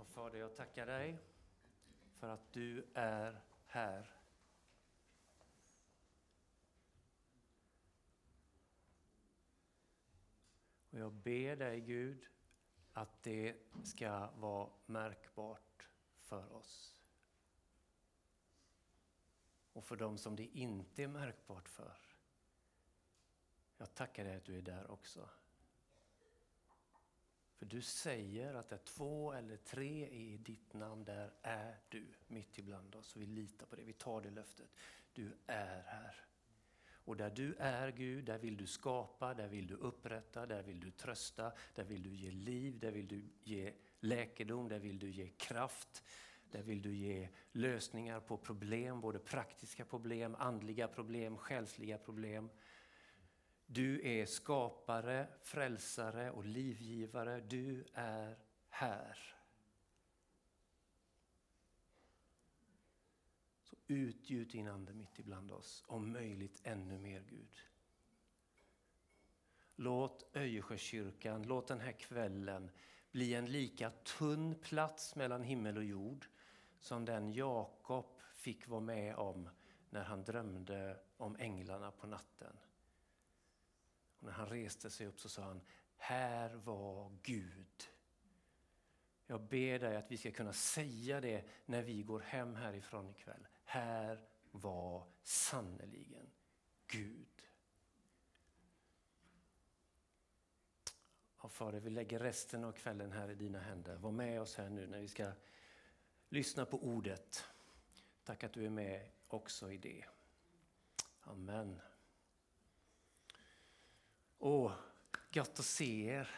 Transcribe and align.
Och 0.00 0.08
Fader, 0.08 0.38
jag 0.38 0.56
tackar 0.56 0.86
dig 0.86 1.18
för 2.14 2.28
att 2.28 2.52
du 2.52 2.86
är 2.94 3.40
här. 3.66 4.10
Och 10.90 10.98
jag 10.98 11.12
ber 11.12 11.56
dig 11.56 11.80
Gud 11.80 12.26
att 12.92 13.22
det 13.22 13.56
ska 13.82 14.30
vara 14.30 14.70
märkbart 14.86 15.88
för 16.20 16.52
oss. 16.52 16.96
Och 19.72 19.84
för 19.84 19.96
dem 19.96 20.18
som 20.18 20.36
det 20.36 20.46
inte 20.46 21.02
är 21.02 21.08
märkbart 21.08 21.68
för. 21.68 21.98
Jag 23.76 23.94
tackar 23.94 24.24
dig 24.24 24.36
att 24.36 24.44
du 24.44 24.58
är 24.58 24.62
där 24.62 24.90
också. 24.90 25.28
För 27.60 27.66
du 27.66 27.82
säger 27.82 28.54
att 28.54 28.68
det 28.68 28.74
är 28.74 28.84
två 28.84 29.32
eller 29.32 29.56
tre 29.56 30.04
är 30.04 30.34
i 30.34 30.36
ditt 30.36 30.74
namn, 30.74 31.04
där 31.04 31.30
är 31.42 31.76
du 31.88 32.06
mitt 32.26 32.58
ibland 32.58 32.94
oss. 32.94 33.16
Vi 33.16 33.26
litar 33.26 33.66
på 33.66 33.76
det, 33.76 33.82
vi 33.82 33.92
tar 33.92 34.20
det 34.20 34.30
löftet. 34.30 34.68
Du 35.12 35.32
är 35.46 35.82
här. 35.86 36.14
Och 37.04 37.16
där 37.16 37.30
du 37.30 37.54
är 37.58 37.90
Gud, 37.90 38.24
där 38.24 38.38
vill 38.38 38.56
du 38.56 38.66
skapa, 38.66 39.34
där 39.34 39.48
vill 39.48 39.66
du 39.66 39.74
upprätta, 39.74 40.46
där 40.46 40.62
vill 40.62 40.80
du 40.80 40.90
trösta, 40.90 41.52
där 41.74 41.84
vill 41.84 42.02
du 42.02 42.14
ge 42.14 42.30
liv, 42.30 42.78
där 42.78 42.90
vill 42.90 43.08
du 43.08 43.22
ge 43.42 43.72
läkedom, 44.00 44.68
där 44.68 44.78
vill 44.78 44.98
du 44.98 45.10
ge 45.10 45.28
kraft. 45.28 46.04
Där 46.50 46.62
vill 46.62 46.82
du 46.82 46.94
ge 46.94 47.28
lösningar 47.52 48.20
på 48.20 48.36
problem, 48.36 49.00
både 49.00 49.18
praktiska 49.18 49.84
problem, 49.84 50.36
andliga 50.38 50.88
problem, 50.88 51.36
själsliga 51.36 51.98
problem. 51.98 52.50
Du 53.72 54.08
är 54.08 54.26
skapare, 54.26 55.28
frälsare 55.42 56.30
och 56.30 56.44
livgivare. 56.44 57.40
Du 57.40 57.84
är 57.94 58.38
här. 58.68 59.18
Så 63.62 63.76
utgjut 63.86 64.50
din 64.50 64.68
Ande 64.68 64.92
mitt 64.92 65.18
ibland 65.18 65.52
oss, 65.52 65.84
om 65.86 66.12
möjligt 66.12 66.60
ännu 66.64 66.98
mer 66.98 67.20
Gud. 67.20 67.58
Låt 69.76 70.36
Öjersjökyrkan, 70.36 71.42
låt 71.42 71.68
den 71.68 71.80
här 71.80 71.92
kvällen 71.92 72.70
bli 73.10 73.34
en 73.34 73.46
lika 73.46 73.90
tunn 73.90 74.54
plats 74.54 75.16
mellan 75.16 75.42
himmel 75.42 75.76
och 75.76 75.84
jord 75.84 76.26
som 76.80 77.04
den 77.04 77.32
Jakob 77.32 78.20
fick 78.34 78.68
vara 78.68 78.80
med 78.80 79.16
om 79.16 79.48
när 79.90 80.04
han 80.04 80.24
drömde 80.24 81.00
om 81.16 81.36
änglarna 81.36 81.90
på 81.90 82.06
natten. 82.06 82.56
Och 84.20 84.26
när 84.26 84.32
han 84.32 84.48
reste 84.48 84.90
sig 84.90 85.06
upp 85.06 85.20
så 85.20 85.28
sa 85.28 85.42
han, 85.42 85.60
här 85.96 86.54
var 86.54 87.18
Gud. 87.22 87.90
Jag 89.26 89.40
ber 89.40 89.78
dig 89.78 89.96
att 89.96 90.10
vi 90.10 90.16
ska 90.16 90.30
kunna 90.30 90.52
säga 90.52 91.20
det 91.20 91.44
när 91.66 91.82
vi 91.82 92.02
går 92.02 92.20
hem 92.20 92.54
härifrån 92.54 93.10
ikväll. 93.10 93.46
Här 93.64 94.28
var 94.50 95.06
sannerligen 95.22 96.30
Gud. 96.86 97.42
Ja, 101.42 101.48
Fader, 101.48 101.80
vi 101.80 101.90
lägger 101.90 102.18
resten 102.18 102.64
av 102.64 102.72
kvällen 102.72 103.12
här 103.12 103.30
i 103.30 103.34
dina 103.34 103.58
händer. 103.58 103.96
Var 103.96 104.10
med 104.10 104.40
oss 104.40 104.56
här 104.56 104.68
nu 104.68 104.86
när 104.86 105.00
vi 105.00 105.08
ska 105.08 105.32
lyssna 106.28 106.64
på 106.64 106.82
ordet. 106.82 107.44
Tack 108.24 108.44
att 108.44 108.52
du 108.52 108.66
är 108.66 108.70
med 108.70 109.10
också 109.28 109.72
i 109.72 109.76
det. 109.78 110.04
Amen. 111.20 111.80
Åh, 114.42 114.72
gott 115.34 115.58
att 115.58 115.64
se 115.64 116.06
er. 116.06 116.30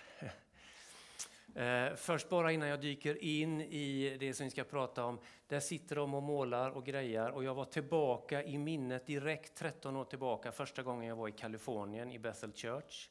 Eh, 1.54 1.94
först 1.94 2.28
bara 2.28 2.52
innan 2.52 2.68
jag 2.68 2.80
dyker 2.80 3.24
in 3.24 3.60
i 3.60 4.16
det 4.20 4.34
som 4.34 4.44
vi 4.44 4.50
ska 4.50 4.64
prata 4.64 5.04
om. 5.04 5.18
Där 5.46 5.60
sitter 5.60 5.96
de 5.96 6.14
och 6.14 6.22
målar 6.22 6.70
och 6.70 6.86
grejar 6.86 7.30
och 7.30 7.44
jag 7.44 7.54
var 7.54 7.64
tillbaka 7.64 8.42
i 8.42 8.58
minnet 8.58 9.06
direkt 9.06 9.54
13 9.54 9.96
år 9.96 10.04
tillbaka 10.04 10.52
första 10.52 10.82
gången 10.82 11.08
jag 11.08 11.16
var 11.16 11.28
i 11.28 11.32
Kalifornien 11.32 12.12
i 12.12 12.18
Bethel 12.18 12.52
Church. 12.52 13.10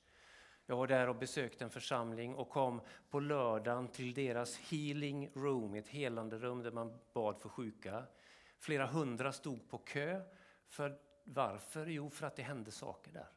Jag 0.65 0.75
var 0.75 0.87
där 0.87 1.09
och 1.09 1.15
besökte 1.15 1.63
en 1.63 1.69
församling 1.69 2.35
och 2.35 2.49
kom 2.49 2.81
på 3.09 3.19
lördagen 3.19 3.87
till 3.87 4.13
deras 4.13 4.57
healing 4.57 5.29
room, 5.33 5.75
ett 5.75 5.87
helande 5.87 6.37
rum 6.37 6.63
där 6.63 6.71
man 6.71 6.99
bad 7.13 7.41
för 7.41 7.49
sjuka. 7.49 8.03
Flera 8.59 8.85
hundra 8.85 9.31
stod 9.31 9.69
på 9.69 9.77
kö. 9.77 10.21
För 10.67 10.97
varför? 11.23 11.85
Jo, 11.85 12.09
för 12.09 12.27
att 12.27 12.35
det 12.35 12.43
hände 12.43 12.71
saker 12.71 13.11
där. 13.11 13.27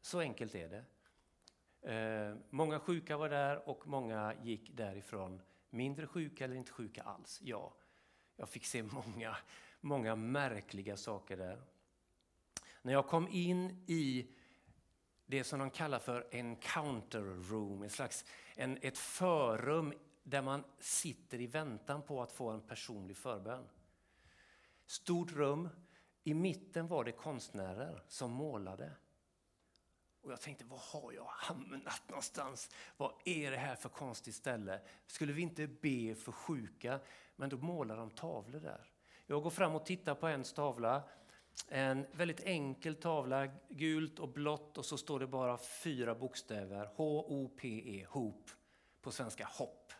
Så 0.00 0.20
enkelt 0.20 0.54
är 0.54 0.68
det. 0.68 0.84
Eh, 1.92 2.36
många 2.50 2.80
sjuka 2.80 3.16
var 3.16 3.28
där 3.28 3.68
och 3.68 3.86
många 3.86 4.34
gick 4.42 4.76
därifrån 4.76 5.42
mindre 5.70 6.06
sjuka 6.06 6.44
eller 6.44 6.54
inte 6.54 6.72
sjuka 6.72 7.02
alls. 7.02 7.40
Ja, 7.44 7.74
jag 8.36 8.48
fick 8.48 8.66
se 8.66 8.82
många, 9.06 9.36
många 9.80 10.16
märkliga 10.16 10.96
saker 10.96 11.36
där. 11.36 11.62
När 12.82 12.92
jag 12.92 13.06
kom 13.06 13.28
in 13.28 13.84
i 13.86 14.26
det 15.26 15.44
som 15.44 15.58
de 15.58 15.70
kallar 15.70 15.98
för 15.98 16.28
encounter 16.30 17.20
room, 17.20 17.82
ett 17.82 17.92
slags 17.92 18.24
en, 18.56 18.78
ett 18.82 18.98
förrum 18.98 19.92
där 20.22 20.42
man 20.42 20.64
sitter 20.78 21.40
i 21.40 21.46
väntan 21.46 22.02
på 22.02 22.22
att 22.22 22.32
få 22.32 22.50
en 22.50 22.60
personlig 22.60 23.16
förbön. 23.16 23.68
Stort 24.86 25.32
rum. 25.32 25.68
I 26.24 26.34
mitten 26.34 26.86
var 26.86 27.04
det 27.04 27.12
konstnärer 27.12 28.02
som 28.08 28.30
målade. 28.30 28.92
Och 30.22 30.32
jag 30.32 30.40
tänkte, 30.40 30.64
var 30.64 30.80
har 30.92 31.12
jag 31.12 31.26
hamnat 31.26 32.02
någonstans? 32.08 32.70
Vad 32.96 33.12
är 33.24 33.50
det 33.50 33.56
här 33.56 33.74
för 33.74 33.88
konstigt 33.88 34.34
ställe? 34.34 34.80
Skulle 35.06 35.32
vi 35.32 35.42
inte 35.42 35.66
be 35.66 36.14
för 36.14 36.32
sjuka? 36.32 37.00
Men 37.36 37.48
då 37.48 37.56
målar 37.56 37.96
de 37.96 38.10
tavlor 38.10 38.60
där. 38.60 38.90
Jag 39.26 39.42
går 39.42 39.50
fram 39.50 39.74
och 39.74 39.86
tittar 39.86 40.14
på 40.14 40.26
en 40.26 40.44
tavla. 40.44 41.02
En 41.68 42.06
väldigt 42.12 42.40
enkel 42.40 42.96
tavla, 42.96 43.48
gult 43.68 44.18
och 44.18 44.28
blått 44.28 44.78
och 44.78 44.84
så 44.84 44.98
står 44.98 45.20
det 45.20 45.26
bara 45.26 45.58
fyra 45.58 46.14
bokstäver. 46.14 46.90
H-O-P-E, 46.94 48.06
HOP, 48.08 48.50
på 49.02 49.10
svenska 49.10 49.44
hopp. 49.44 49.92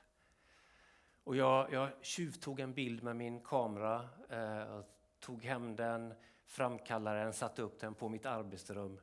Och 1.25 1.37
jag, 1.37 1.73
jag 1.73 1.91
tjuvtog 2.03 2.61
en 2.61 2.75
bild 2.75 3.03
med 3.03 3.17
min 3.17 3.41
kamera, 3.41 4.09
eh, 4.29 4.81
tog 5.21 5.45
hem 5.45 5.77
den, 5.77 6.15
framkallade 6.47 7.21
den, 7.21 7.33
satte 7.33 7.63
upp 7.63 7.81
den 7.81 7.95
på 7.95 8.09
mitt 8.09 8.27
arbetsrum 8.27 9.01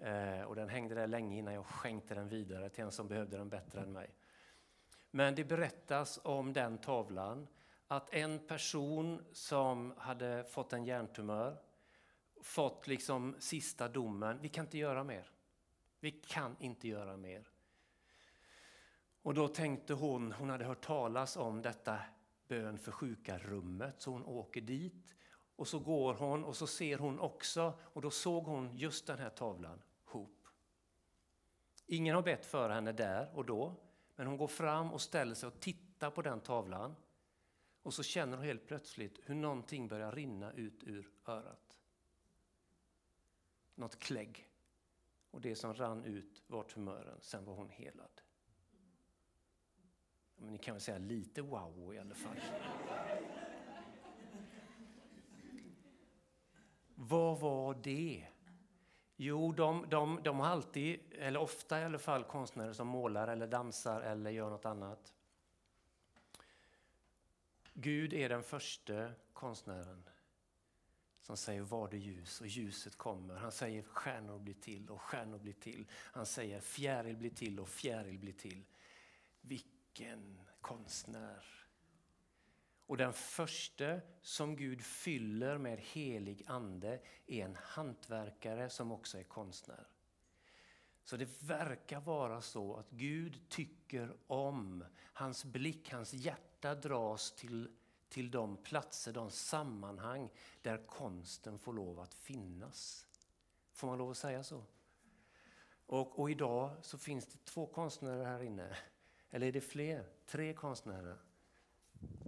Eh, 0.00 0.42
och 0.42 0.56
den 0.56 0.68
hängde 0.68 0.94
där 0.94 1.06
länge 1.06 1.38
innan 1.38 1.54
jag 1.54 1.66
skänkte 1.66 2.14
den 2.14 2.28
vidare 2.28 2.68
till 2.68 2.84
en 2.84 2.92
som 2.92 3.08
behövde 3.08 3.36
den 3.36 3.48
bättre 3.48 3.80
än 3.80 3.92
mig. 3.92 4.14
Men 5.10 5.34
det 5.34 5.44
berättas 5.44 6.20
om 6.22 6.52
den 6.52 6.78
tavlan 6.78 7.46
att 7.86 8.14
en 8.14 8.38
person 8.38 9.24
som 9.32 9.94
hade 9.98 10.44
fått 10.44 10.72
en 10.72 10.84
hjärntumör, 10.84 11.62
fått 12.42 12.86
liksom 12.86 13.36
sista 13.38 13.88
domen, 13.88 14.38
vi 14.42 14.48
kan 14.48 14.64
inte 14.64 14.78
göra 14.78 15.04
mer. 15.04 15.30
Vi 16.00 16.10
kan 16.10 16.56
inte 16.60 16.88
göra 16.88 17.16
mer. 17.16 17.48
Och 19.22 19.34
då 19.34 19.48
tänkte 19.48 19.94
hon, 19.94 20.32
hon 20.32 20.50
hade 20.50 20.64
hört 20.64 20.86
talas 20.86 21.36
om 21.36 21.62
detta 21.62 21.98
bön 22.48 22.78
för 22.78 22.92
sjuka-rummet, 22.92 23.94
så 23.98 24.10
hon 24.10 24.24
åker 24.24 24.60
dit. 24.60 25.14
Och 25.56 25.68
så 25.68 25.78
går 25.78 26.14
hon 26.14 26.44
och 26.44 26.56
så 26.56 26.66
ser 26.66 26.98
hon 26.98 27.18
också, 27.18 27.78
och 27.82 28.02
då 28.02 28.10
såg 28.10 28.44
hon 28.44 28.76
just 28.76 29.06
den 29.06 29.18
här 29.18 29.30
tavlan. 29.30 29.82
Ingen 31.90 32.14
har 32.14 32.22
bett 32.22 32.46
för 32.46 32.70
henne 32.70 32.92
där 32.92 33.30
och 33.34 33.44
då, 33.44 33.74
men 34.16 34.26
hon 34.26 34.36
går 34.36 34.48
fram 34.48 34.92
och 34.92 35.00
ställer 35.00 35.34
sig 35.34 35.46
och 35.46 35.60
tittar 35.60 36.10
på 36.10 36.22
den 36.22 36.40
tavlan. 36.40 36.96
Och 37.82 37.94
så 37.94 38.02
känner 38.02 38.36
hon 38.36 38.46
helt 38.46 38.66
plötsligt 38.66 39.20
hur 39.24 39.34
någonting 39.34 39.88
börjar 39.88 40.12
rinna 40.12 40.52
ut 40.52 40.84
ur 40.84 41.10
örat. 41.26 41.78
Något 43.74 43.98
klägg. 43.98 44.50
Och 45.30 45.40
det 45.40 45.54
som 45.54 45.74
rann 45.74 46.04
ut 46.04 46.42
var 46.46 46.62
tumören, 46.62 47.20
sen 47.20 47.44
var 47.44 47.54
hon 47.54 47.68
helad. 47.68 48.20
Men 50.36 50.52
ni 50.52 50.58
kan 50.58 50.74
väl 50.74 50.82
säga 50.82 50.98
lite 50.98 51.42
wow 51.42 51.94
i 51.94 51.98
alla 51.98 52.14
fall. 52.14 52.36
Vad 56.94 57.40
var 57.40 57.74
det? 57.74 58.26
Jo, 59.20 59.52
de, 59.52 59.86
de, 59.88 60.22
de 60.22 60.40
har 60.40 60.46
alltid, 60.46 61.00
eller 61.12 61.40
ofta 61.40 61.80
i 61.80 61.84
alla 61.84 61.98
fall, 61.98 62.24
konstnärer 62.24 62.72
som 62.72 62.86
målar 62.86 63.28
eller 63.28 63.46
dansar 63.46 64.00
eller 64.00 64.30
gör 64.30 64.50
något 64.50 64.64
annat. 64.64 65.12
Gud 67.74 68.12
är 68.12 68.28
den 68.28 68.42
första 68.42 69.12
konstnären 69.32 70.08
som 71.20 71.36
säger 71.36 71.62
var 71.62 71.88
det 71.88 71.98
ljus 71.98 72.40
och 72.40 72.46
ljuset 72.46 72.98
kommer. 72.98 73.36
Han 73.36 73.52
säger 73.52 73.82
stjärnor 73.82 74.38
blir 74.38 74.54
till 74.54 74.90
och 74.90 75.00
stjärnor 75.00 75.38
blir 75.38 75.52
till. 75.52 75.86
Han 75.92 76.26
säger 76.26 76.60
fjäril 76.60 77.16
blir 77.16 77.30
till 77.30 77.60
och 77.60 77.68
fjäril 77.68 78.18
blir 78.18 78.32
till. 78.32 78.64
Vilken 79.40 80.40
konstnär! 80.60 81.57
Och 82.88 82.96
den 82.96 83.12
första 83.12 84.00
som 84.22 84.56
Gud 84.56 84.82
fyller 84.82 85.58
med 85.58 85.78
helig 85.78 86.44
ande 86.46 87.00
är 87.26 87.44
en 87.44 87.56
hantverkare 87.56 88.70
som 88.70 88.92
också 88.92 89.18
är 89.18 89.22
konstnär. 89.22 89.86
Så 91.04 91.16
det 91.16 91.42
verkar 91.42 92.00
vara 92.00 92.40
så 92.40 92.76
att 92.76 92.90
Gud 92.90 93.48
tycker 93.48 94.16
om, 94.26 94.84
hans 95.12 95.44
blick, 95.44 95.92
hans 95.92 96.12
hjärta 96.12 96.74
dras 96.74 97.32
till, 97.32 97.76
till 98.08 98.30
de 98.30 98.56
platser, 98.56 99.12
de 99.12 99.30
sammanhang 99.30 100.30
där 100.62 100.86
konsten 100.86 101.58
får 101.58 101.72
lov 101.72 102.00
att 102.00 102.14
finnas. 102.14 103.06
Får 103.72 103.86
man 103.86 103.98
lov 103.98 104.10
att 104.10 104.16
säga 104.16 104.44
så? 104.44 104.64
Och, 105.86 106.18
och 106.18 106.30
idag 106.30 106.76
så 106.82 106.98
finns 106.98 107.26
det 107.26 107.44
två 107.44 107.66
konstnärer 107.66 108.24
här 108.24 108.42
inne. 108.42 108.76
Eller 109.30 109.46
är 109.46 109.52
det 109.52 109.60
fler? 109.60 110.08
Tre 110.26 110.54
konstnärer. 110.54 111.27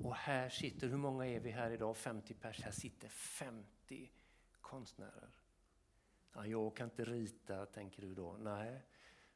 Och 0.03 0.15
här 0.15 0.49
sitter, 0.49 0.89
hur 0.89 0.97
många 0.97 1.27
är 1.27 1.41
vi 1.41 1.51
här 1.51 1.71
idag? 1.71 1.97
50 1.97 2.35
pers. 2.35 2.61
Här 2.61 2.71
sitter 2.71 3.09
50 3.09 4.11
konstnärer. 4.61 5.31
Ja, 6.33 6.47
jag 6.47 6.77
kan 6.77 6.91
inte 6.91 7.05
rita, 7.05 7.67
tänker 7.67 8.03
du 8.03 8.15
då. 8.15 8.37
Nej, 8.41 8.83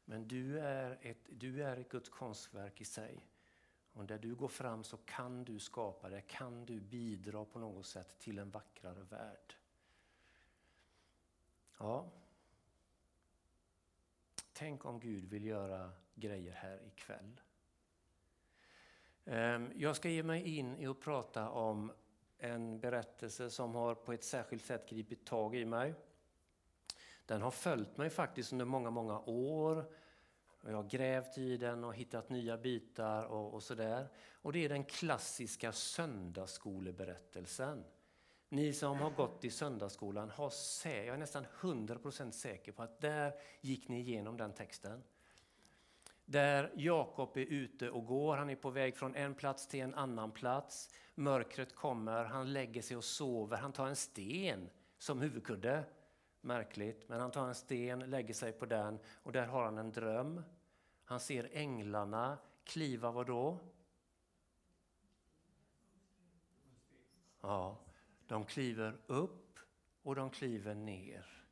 men 0.04 0.28
du 0.28 0.60
är, 0.60 0.98
ett, 1.02 1.28
du 1.28 1.62
är 1.62 1.76
ett 1.76 1.88
Guds 1.88 2.08
konstverk 2.08 2.80
i 2.80 2.84
sig. 2.84 3.28
Och 3.92 4.04
där 4.04 4.18
du 4.18 4.34
går 4.34 4.48
fram 4.48 4.84
så 4.84 4.96
kan 4.96 5.44
du 5.44 5.58
skapa 5.58 6.08
det, 6.08 6.20
kan 6.20 6.66
du 6.66 6.80
bidra 6.80 7.44
på 7.44 7.58
något 7.58 7.86
sätt 7.86 8.18
till 8.18 8.38
en 8.38 8.50
vackrare 8.50 9.02
värld. 9.02 9.54
Ja. 11.78 12.10
Tänk 14.52 14.84
om 14.84 15.00
Gud 15.00 15.24
vill 15.24 15.44
göra 15.44 15.92
grejer 16.14 16.52
här 16.52 16.86
ikväll. 16.86 17.40
Ehm, 19.24 19.72
jag 19.76 19.96
ska 19.96 20.08
ge 20.08 20.22
mig 20.22 20.58
in 20.58 20.76
i 20.76 20.86
att 20.86 21.00
prata 21.00 21.50
om 21.50 21.92
en 22.38 22.80
berättelse 22.80 23.50
som 23.50 23.74
har 23.74 23.94
på 23.94 24.12
ett 24.12 24.24
särskilt 24.24 24.64
sätt 24.64 24.88
gripit 24.88 25.26
tag 25.26 25.56
i 25.56 25.64
mig. 25.64 25.94
Den 27.26 27.42
har 27.42 27.50
följt 27.50 27.96
mig 27.96 28.10
faktiskt 28.10 28.52
under 28.52 28.64
många, 28.64 28.90
många 28.90 29.20
år. 29.20 29.84
Jag 30.66 30.76
har 30.76 30.88
grävt 30.88 31.38
i 31.38 31.56
den 31.56 31.84
och 31.84 31.94
hittat 31.94 32.30
nya 32.30 32.56
bitar 32.56 33.24
och, 33.24 33.54
och 33.54 33.62
sådär. 33.62 34.08
Och 34.32 34.52
det 34.52 34.64
är 34.64 34.68
den 34.68 34.84
klassiska 34.84 35.72
söndagsskoleberättelsen. 35.72 37.84
Ni 38.48 38.72
som 38.72 38.98
har 38.98 39.10
gått 39.10 39.44
i 39.44 39.50
söndagsskolan, 39.50 40.30
har, 40.30 40.52
jag 40.84 41.06
är 41.06 41.16
nästan 41.16 41.46
100% 41.60 42.30
säker 42.30 42.72
på 42.72 42.82
att 42.82 43.00
där 43.00 43.32
gick 43.60 43.88
ni 43.88 44.00
igenom 44.00 44.36
den 44.36 44.52
texten. 44.52 45.02
Där 46.24 46.72
Jakob 46.76 47.36
är 47.36 47.46
ute 47.46 47.90
och 47.90 48.06
går, 48.06 48.36
han 48.36 48.50
är 48.50 48.56
på 48.56 48.70
väg 48.70 48.96
från 48.96 49.14
en 49.14 49.34
plats 49.34 49.66
till 49.66 49.80
en 49.80 49.94
annan 49.94 50.32
plats. 50.32 50.90
Mörkret 51.14 51.74
kommer, 51.74 52.24
han 52.24 52.52
lägger 52.52 52.82
sig 52.82 52.96
och 52.96 53.04
sover, 53.04 53.56
han 53.56 53.72
tar 53.72 53.86
en 53.86 53.96
sten 53.96 54.70
som 54.98 55.20
huvudkudde. 55.20 55.84
Märkligt, 56.40 57.08
men 57.08 57.20
han 57.20 57.30
tar 57.30 57.48
en 57.48 57.54
sten, 57.54 58.10
lägger 58.10 58.34
sig 58.34 58.52
på 58.52 58.66
den 58.66 58.98
och 59.22 59.32
där 59.32 59.46
har 59.46 59.64
han 59.64 59.78
en 59.78 59.92
dröm. 59.92 60.42
Han 61.04 61.20
ser 61.20 61.50
änglarna 61.52 62.38
kliva 62.64 63.10
vad 63.10 63.26
då? 63.26 63.58
Ja, 67.40 67.78
de 68.26 68.44
kliver 68.44 69.00
upp 69.06 69.58
och 70.02 70.14
de 70.14 70.30
kliver 70.30 70.74
ner. 70.74 71.46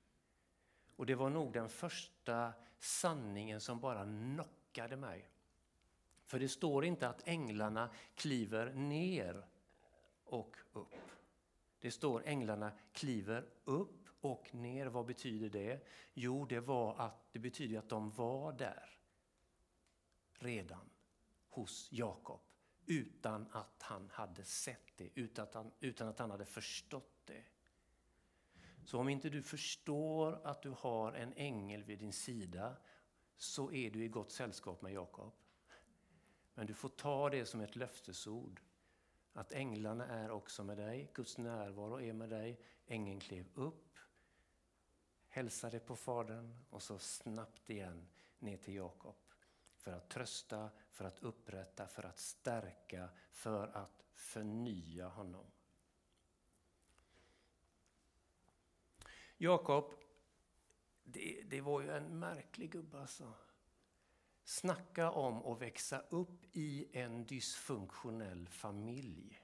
Och 0.97 1.07
det 1.07 1.15
var 1.15 1.31
nog 1.31 1.53
den 1.53 1.69
första 1.69 2.53
sanningen 2.79 3.61
som 3.61 3.81
bara 3.81 4.05
knockade 4.05 4.62
mig. 4.97 5.29
För 6.25 6.39
det 6.39 6.49
står 6.49 6.85
inte 6.85 7.09
att 7.09 7.29
änglarna 7.29 7.91
kliver 8.15 8.73
ner 8.73 9.47
och 10.25 10.57
upp. 10.73 10.95
Det 11.81 11.91
står 11.91 12.23
änglarna 12.27 12.73
kliver 12.93 13.47
upp 13.65 14.09
och 14.21 14.55
ner. 14.55 14.87
Vad 14.87 15.07
betyder 15.07 15.49
det? 15.49 15.87
Jo, 16.15 16.45
det, 16.45 16.61
var 16.61 16.95
att, 16.99 17.33
det 17.33 17.39
betyder 17.39 17.79
att 17.79 17.89
de 17.89 18.11
var 18.11 18.53
där 18.53 18.99
redan 20.39 20.91
hos 21.49 21.89
Jakob 21.93 22.41
utan 22.87 23.47
att 23.53 23.83
han 23.83 24.11
hade 24.13 24.45
sett 24.45 24.97
det, 24.97 25.11
utan 25.15 25.43
att, 25.43 25.55
han, 25.55 25.73
utan 25.81 26.09
att 26.09 26.19
han 26.19 26.31
hade 26.31 26.45
förstått 26.45 27.21
det. 27.25 27.45
Så 28.85 28.99
om 28.99 29.09
inte 29.09 29.31
du 29.31 29.43
förstår 29.43 30.47
att 30.47 30.63
du 30.63 30.75
har 30.79 31.13
en 31.13 31.33
ängel 31.33 31.83
vid 31.83 31.99
din 31.99 32.13
sida 32.13 32.77
så 33.37 33.73
är 33.73 33.91
du 33.91 34.05
i 34.05 34.09
gott 34.09 34.33
sällskap 34.33 34.83
med 34.83 34.93
Jakob. 34.93 35.33
Men 36.55 36.67
du 36.67 36.75
får 36.75 36.89
ta 36.89 37.31
det 37.31 37.47
som 37.47 37.61
ett 37.61 37.77
löftesord. 37.77 38.61
Att 39.33 39.53
änglarna 39.53 40.07
är 40.07 40.31
också 40.31 40.65
med 40.65 40.77
dig, 40.77 41.11
Guds 41.15 41.39
närvaro 41.39 42.01
är 42.01 42.13
med 42.13 42.29
dig. 42.31 42.61
Ängeln 42.87 43.21
klev 43.21 43.47
upp 43.55 43.93
hälsade 45.33 45.81
på 45.81 45.97
Fadern 45.97 46.65
och 46.71 46.83
så 46.83 46.99
snabbt 46.99 47.71
igen 47.71 48.09
ner 48.39 48.57
till 48.57 48.75
Jakob. 48.75 49.17
För 49.77 49.93
att 49.93 50.09
trösta, 50.09 50.71
för 50.91 51.05
att 51.05 51.19
upprätta, 51.19 51.87
för 51.87 52.03
att 52.03 52.19
stärka, 52.19 53.09
för 53.31 53.69
att 53.69 54.05
förnya 54.13 55.09
honom. 55.09 55.47
Jakob, 59.37 59.95
det, 61.13 61.43
det 61.47 61.61
var 61.61 61.81
ju 61.81 61.91
en 61.91 62.19
märklig 62.19 62.71
gubbe 62.71 63.01
alltså. 63.01 63.33
Snacka 64.45 65.11
om 65.11 65.47
att 65.47 65.63
växa 65.63 65.99
upp 65.99 66.45
i 66.53 66.89
en 66.93 67.27
dysfunktionell 67.27 68.49
familj. 68.49 69.43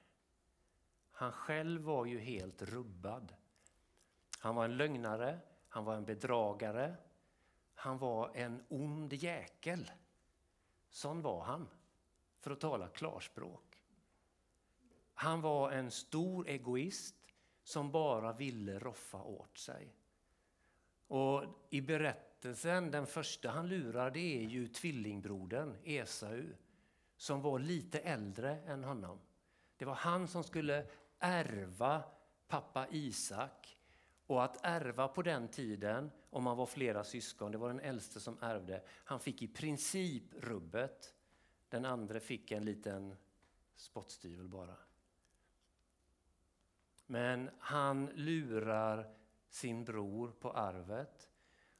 Han 1.11 1.33
själv 1.33 1.83
var 1.83 2.07
ju 2.07 2.19
helt 2.19 2.63
rubbad. 2.63 3.35
Han 4.39 4.55
var 4.55 4.65
en 4.65 4.77
lögnare, 4.77 5.41
han 5.69 5.85
var 5.85 5.95
en 5.95 6.05
bedragare. 6.05 6.97
Han 7.75 7.99
var 7.99 8.31
en 8.35 8.65
ond 8.69 9.13
jäkel. 9.13 9.91
Sån 10.91 11.23
var 11.23 11.45
han, 11.45 11.69
för 12.39 12.51
att 12.51 12.61
tala 12.61 12.89
klarspråk. 12.89 13.85
Han 15.15 15.41
var 15.41 15.71
en 15.71 15.91
stor 15.91 16.49
egoist 16.49 17.15
som 17.63 17.91
bara 17.91 18.33
ville 18.33 18.79
roffa 18.79 19.23
åt 19.23 19.59
sig. 19.59 19.95
Och 21.09 21.45
I 21.71 21.81
berättelsen, 21.81 22.91
den 22.91 23.07
första 23.07 23.51
han 23.51 23.69
lurar, 23.69 24.11
det 24.11 24.39
är 24.39 24.43
ju 24.43 24.69
tvillingbrodern 24.69 25.77
Esau 25.85 26.45
som 27.17 27.43
var 27.43 27.59
lite 27.59 27.99
äldre 27.99 28.57
än 28.67 28.85
honom. 28.85 29.19
Det 29.77 29.85
var 29.85 29.95
han 29.95 30.29
som 30.29 30.45
skulle 30.45 30.87
ärva 31.19 32.03
pappa 32.49 32.87
Isak 32.91 33.79
och 34.27 34.45
att 34.45 34.59
ärva 34.63 35.09
på 35.09 35.23
den 35.23 35.49
tiden, 35.49 36.11
om 36.31 36.45
man 36.45 36.57
var 36.57 36.67
flera 36.67 37.05
syskon, 37.05 37.53
det 37.53 37.59
var 37.59 37.69
den 37.69 37.81
äldste 37.81 38.21
som 38.21 38.39
ärvde, 38.41 38.83
han 38.89 39.21
fick 39.21 39.43
i 39.43 39.49
princip 39.49 40.25
rubbet. 40.35 41.15
Den 41.69 41.85
andra 41.85 42.21
fick 42.21 42.51
en 42.51 42.65
liten 42.65 43.17
spottstyvel 43.77 44.49
bara. 44.49 44.77
Men 47.07 47.51
han 47.59 48.07
lurar 48.07 49.18
sin 49.51 49.85
bror 49.85 50.33
på 50.41 50.53
arvet. 50.53 51.29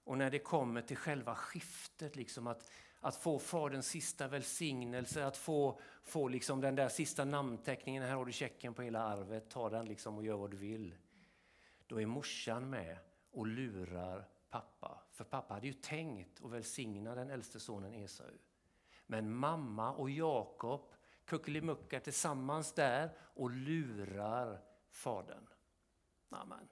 Och 0.05 0.19
när 0.19 0.31
det 0.31 0.39
kommer 0.39 0.83
till 0.83 0.97
själva 0.97 1.35
skiftet, 1.35 2.17
liksom 2.17 2.47
att, 2.47 2.71
att 3.01 3.17
få 3.17 3.39
faderns 3.39 3.87
sista 3.87 4.29
välsignelse, 4.29 5.27
att 5.27 5.37
få, 5.37 5.81
få 6.05 6.29
liksom 6.29 6.61
den 6.61 6.75
där 6.75 6.89
sista 6.89 7.25
namnteckningen, 7.25 8.03
här 8.03 8.15
har 8.15 8.25
du 8.25 8.33
checken 8.33 8.75
på 8.75 8.83
hela 8.83 9.03
arvet, 9.03 9.51
ta 9.51 9.71
den 9.71 9.87
liksom 9.87 10.17
och 10.17 10.25
gör 10.25 10.37
vad 10.37 10.51
du 10.51 10.57
vill 10.57 10.95
då 11.89 12.01
är 12.01 12.07
morsan 12.07 12.71
med 12.71 12.99
och 13.31 13.47
lurar 13.47 14.29
pappa. 14.51 15.03
För 15.11 15.25
pappa 15.25 15.55
hade 15.55 15.67
ju 15.67 15.73
tänkt 15.73 16.45
att 16.45 16.51
välsigna 16.51 17.15
den 17.15 17.31
äldste 17.31 17.61
sonen 17.61 17.95
Esau. 17.95 18.39
Men 19.07 19.35
mamma 19.35 19.93
och 19.93 20.11
Jakob 20.11 20.93
kuckelimuckar 21.25 22.01
tillsammans 22.01 22.73
där 22.73 23.11
och 23.19 23.51
lurar 23.51 24.61
fadern. 24.91 25.47
Amen. 26.29 26.69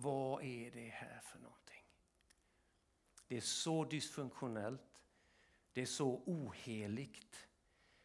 Vad 0.00 0.42
är 0.42 0.70
det 0.70 0.88
här 0.88 1.20
för 1.20 1.38
någonting? 1.38 1.84
Det 3.26 3.36
är 3.36 3.40
så 3.40 3.84
dysfunktionellt. 3.84 5.02
Det 5.72 5.80
är 5.80 5.86
så 5.86 6.22
oheligt. 6.26 7.48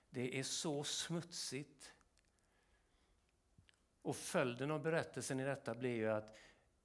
Det 0.10 0.40
är 0.40 0.44
så 0.44 0.84
smutsigt. 0.84 1.94
Och 4.02 4.16
följden 4.16 4.72
av 4.72 4.82
berättelsen 4.82 5.40
i 5.40 5.44
detta 5.44 5.76
blir 5.76 5.96
ju 5.96 6.10
att 6.10 6.36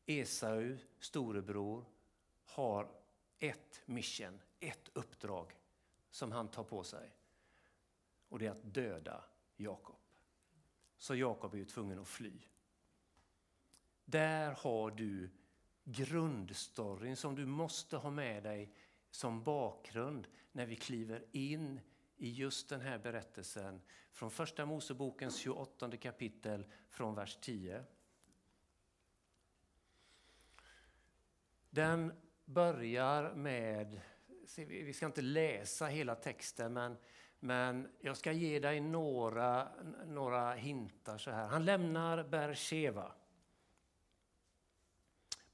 Esau, 0.06 0.76
storebror, 1.00 1.84
har 2.44 2.90
ett 3.38 3.82
mission, 3.84 4.40
ett 4.60 4.88
uppdrag 4.92 5.56
som 6.10 6.32
han 6.32 6.48
tar 6.48 6.64
på 6.64 6.84
sig. 6.84 7.10
Och 8.28 8.38
det 8.38 8.46
är 8.46 8.50
att 8.50 8.74
döda 8.74 9.24
Jakob. 9.56 9.98
Så 10.96 11.14
Jakob 11.14 11.54
är 11.54 11.58
ju 11.58 11.64
tvungen 11.64 11.98
att 11.98 12.08
fly. 12.08 12.40
Där 14.10 14.52
har 14.52 14.90
du 14.90 15.30
grundstoryn 15.84 17.16
som 17.16 17.34
du 17.34 17.46
måste 17.46 17.96
ha 17.96 18.10
med 18.10 18.42
dig 18.42 18.72
som 19.10 19.42
bakgrund 19.42 20.28
när 20.52 20.66
vi 20.66 20.76
kliver 20.76 21.24
in 21.32 21.80
i 22.16 22.30
just 22.30 22.68
den 22.68 22.80
här 22.80 22.98
berättelsen 22.98 23.80
från 24.12 24.30
Första 24.30 24.66
Mosebokens 24.66 25.36
28 25.36 25.96
kapitel 25.96 26.66
från 26.90 27.14
vers 27.14 27.38
10. 27.40 27.84
Den 31.70 32.12
börjar 32.44 33.34
med, 33.34 34.00
vi 34.56 34.92
ska 34.92 35.06
inte 35.06 35.22
läsa 35.22 35.86
hela 35.86 36.14
texten, 36.14 36.72
men, 36.72 36.96
men 37.40 37.88
jag 38.00 38.16
ska 38.16 38.32
ge 38.32 38.60
dig 38.60 38.80
några, 38.80 39.68
några 40.06 40.54
hintar 40.54 41.18
så 41.18 41.30
här. 41.30 41.48
Han 41.48 41.64
lämnar 41.64 42.22
Bersheva. 42.22 43.12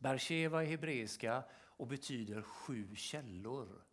Bersheva 0.04 0.62
är 0.62 0.66
hebreiska 0.66 1.44
och 1.52 1.86
betyder 1.86 2.42
sju 2.42 2.96
källor. 2.96 3.84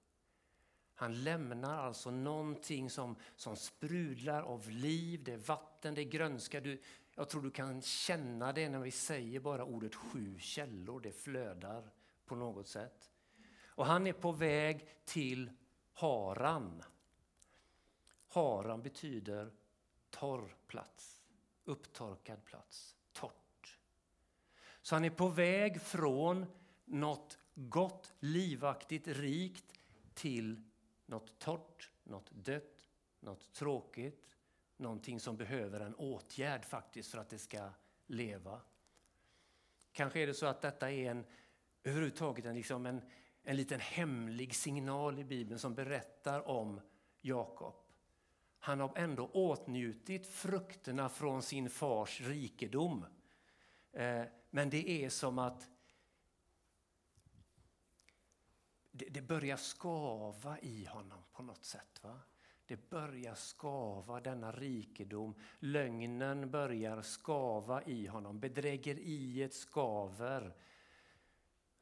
Han 0.96 1.24
lämnar 1.24 1.78
alltså 1.78 2.12
någonting 2.12 2.90
som, 2.90 3.16
som 3.36 3.56
sprudlar 3.56 4.42
av 4.42 4.70
liv, 4.70 5.24
det 5.24 5.34
är 5.34 5.38
vatten, 5.38 5.94
det 5.96 6.02
är 6.02 6.10
grönska. 6.10 6.62
Du, 6.62 6.82
jag 7.16 7.30
tror 7.30 7.42
du 7.42 7.52
kan 7.52 7.82
känna 7.82 8.54
det 8.54 8.70
när 8.70 8.80
vi 8.80 8.92
säger 8.92 9.40
bara 9.40 9.66
ordet 9.66 9.96
sju 9.96 10.40
källor, 10.40 11.00
det 11.00 11.12
flödar 11.12 11.92
på 12.26 12.36
något 12.36 12.68
sätt. 12.68 13.12
Och 13.66 13.86
han 13.86 14.08
är 14.08 14.14
på 14.14 14.32
väg 14.32 14.88
till 15.06 15.52
Haran. 15.94 16.84
Haran 18.28 18.82
betyder 18.82 19.52
torr 20.10 20.56
plats, 20.68 21.24
upptorkad 21.66 22.46
plats. 22.46 22.96
Så 24.82 24.96
han 24.96 25.06
är 25.06 25.10
på 25.10 25.28
väg 25.28 25.82
från 25.82 26.46
något 26.86 27.38
gott, 27.56 28.14
livaktigt, 28.20 29.08
rikt 29.08 29.80
till 30.14 30.62
något 31.06 31.40
torrt, 31.40 31.92
något 32.04 32.32
dött, 32.32 32.90
något 33.20 33.54
tråkigt, 33.54 34.38
någonting 34.78 35.20
som 35.20 35.38
behöver 35.38 35.80
en 35.80 35.96
åtgärd 35.96 36.66
faktiskt 36.66 37.12
för 37.12 37.18
att 37.18 37.30
det 37.30 37.38
ska 37.38 37.70
leva. 38.08 38.62
Kanske 39.92 40.20
är 40.20 40.28
det 40.28 40.34
så 40.34 40.46
att 40.46 40.62
detta 40.62 40.92
är 40.92 41.12
en, 41.12 41.26
överhuvudtaget 41.84 42.46
en, 42.46 42.56
liksom 42.56 42.86
en, 42.86 43.02
en 43.44 43.56
liten 43.56 43.80
hemlig 43.80 44.56
signal 44.56 45.20
i 45.20 45.24
Bibeln 45.24 45.60
som 45.60 45.76
berättar 45.76 46.48
om 46.48 46.82
Jakob. 47.22 47.76
Han 48.60 48.80
har 48.80 48.92
ändå 48.96 49.28
åtnjutit 49.28 50.28
frukterna 50.28 51.10
från 51.10 51.42
sin 51.42 51.70
fars 51.70 52.22
rikedom. 52.22 53.06
Eh, 53.92 54.24
men 54.54 54.70
det 54.70 54.90
är 54.90 55.10
som 55.10 55.40
att 55.40 55.70
det, 58.92 59.22
börjar 59.22 59.58
skava 59.58 60.60
i 60.60 60.86
honom 60.86 61.24
på 61.32 61.44
något 61.44 61.66
sätt. 61.66 62.04
Va? 62.04 62.20
Det 62.66 62.90
börjar 62.90 63.36
skava, 63.36 64.20
denna 64.20 64.52
rikedom. 64.52 65.36
Lögnen 65.60 66.52
börjar 66.52 67.02
skava 67.02 67.84
i 67.84 68.08
honom. 68.08 68.40
Bedrägeriet 68.40 69.54
skaver. 69.54 70.56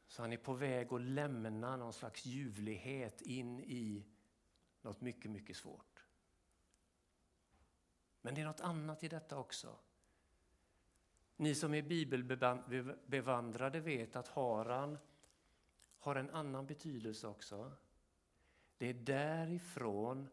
Så 0.08 0.22
han 0.22 0.34
är 0.34 0.38
på 0.38 0.54
väg 0.54 0.94
att 0.94 1.02
lämna 1.02 1.78
någon 1.78 1.94
slags 1.94 2.26
ljuvlighet 2.26 3.22
in 3.22 3.60
i 3.60 4.06
något 4.82 5.02
mycket, 5.02 5.32
mycket 5.32 5.58
svårt. 5.58 6.06
Men 8.22 8.36
det 8.36 8.42
är 8.42 8.46
något 8.46 8.62
annat 8.62 9.04
i 9.04 9.08
detta 9.08 9.38
också. 9.38 9.80
Ni 11.40 11.56
som 11.56 11.74
är 11.74 11.82
bibelbevandrade 11.82 13.80
vet 13.80 14.16
att 14.16 14.28
Haran 14.28 14.98
har 16.00 16.16
en 16.16 16.30
annan 16.30 16.66
betydelse 16.66 17.28
också. 17.28 17.72
Det 18.78 18.90
är 18.90 18.94
därifrån, 18.94 20.30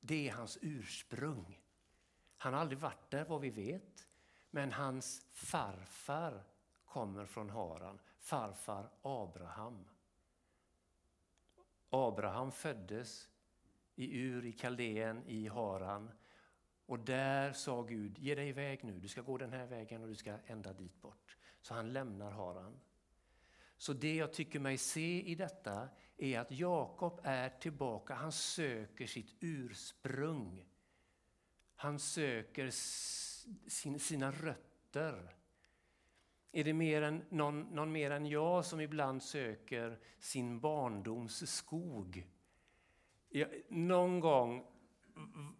det 0.00 0.28
är 0.28 0.32
hans 0.32 0.58
ursprung. 0.62 1.60
Han 2.36 2.54
har 2.54 2.60
aldrig 2.60 2.78
varit 2.78 3.10
där 3.10 3.24
vad 3.24 3.40
vi 3.40 3.50
vet, 3.50 4.08
men 4.50 4.72
hans 4.72 5.26
farfar 5.32 6.44
kommer 6.84 7.26
från 7.26 7.50
Haran, 7.50 7.98
farfar 8.18 8.90
Abraham. 9.02 9.84
Abraham 11.90 12.52
föddes 12.52 13.28
i 13.94 14.18
Ur 14.20 14.44
i 14.44 14.52
Kaldén 14.52 15.22
i 15.26 15.48
Haran 15.48 16.10
och 16.86 16.98
där 16.98 17.52
sa 17.52 17.82
Gud, 17.82 18.18
ge 18.18 18.34
dig 18.34 18.48
iväg 18.48 18.84
nu, 18.84 18.98
du 18.98 19.08
ska 19.08 19.22
gå 19.22 19.38
den 19.38 19.52
här 19.52 19.66
vägen 19.66 20.02
och 20.02 20.08
du 20.08 20.14
ska 20.14 20.38
ända 20.46 20.72
dit 20.72 21.00
bort. 21.00 21.36
Så 21.60 21.74
han 21.74 21.92
lämnar 21.92 22.30
Haran. 22.30 22.80
Så 23.76 23.92
det 23.92 24.14
jag 24.14 24.32
tycker 24.32 24.58
mig 24.58 24.78
se 24.78 25.22
i 25.22 25.34
detta 25.34 25.88
är 26.16 26.38
att 26.38 26.50
Jakob 26.50 27.20
är 27.24 27.48
tillbaka, 27.48 28.14
han 28.14 28.32
söker 28.32 29.06
sitt 29.06 29.36
ursprung. 29.40 30.64
Han 31.74 31.98
söker 31.98 32.70
sin, 32.70 34.00
sina 34.00 34.30
rötter. 34.30 35.36
Är 36.52 36.64
det 36.64 36.72
mer 36.72 37.02
än, 37.02 37.24
någon, 37.28 37.60
någon 37.60 37.92
mer 37.92 38.10
än 38.10 38.26
jag 38.26 38.64
som 38.64 38.80
ibland 38.80 39.22
söker 39.22 39.98
sin 40.18 40.60
barndoms 40.60 41.50
skog? 41.50 42.28
Jag, 43.28 43.48
någon 43.68 44.20
gång 44.20 44.66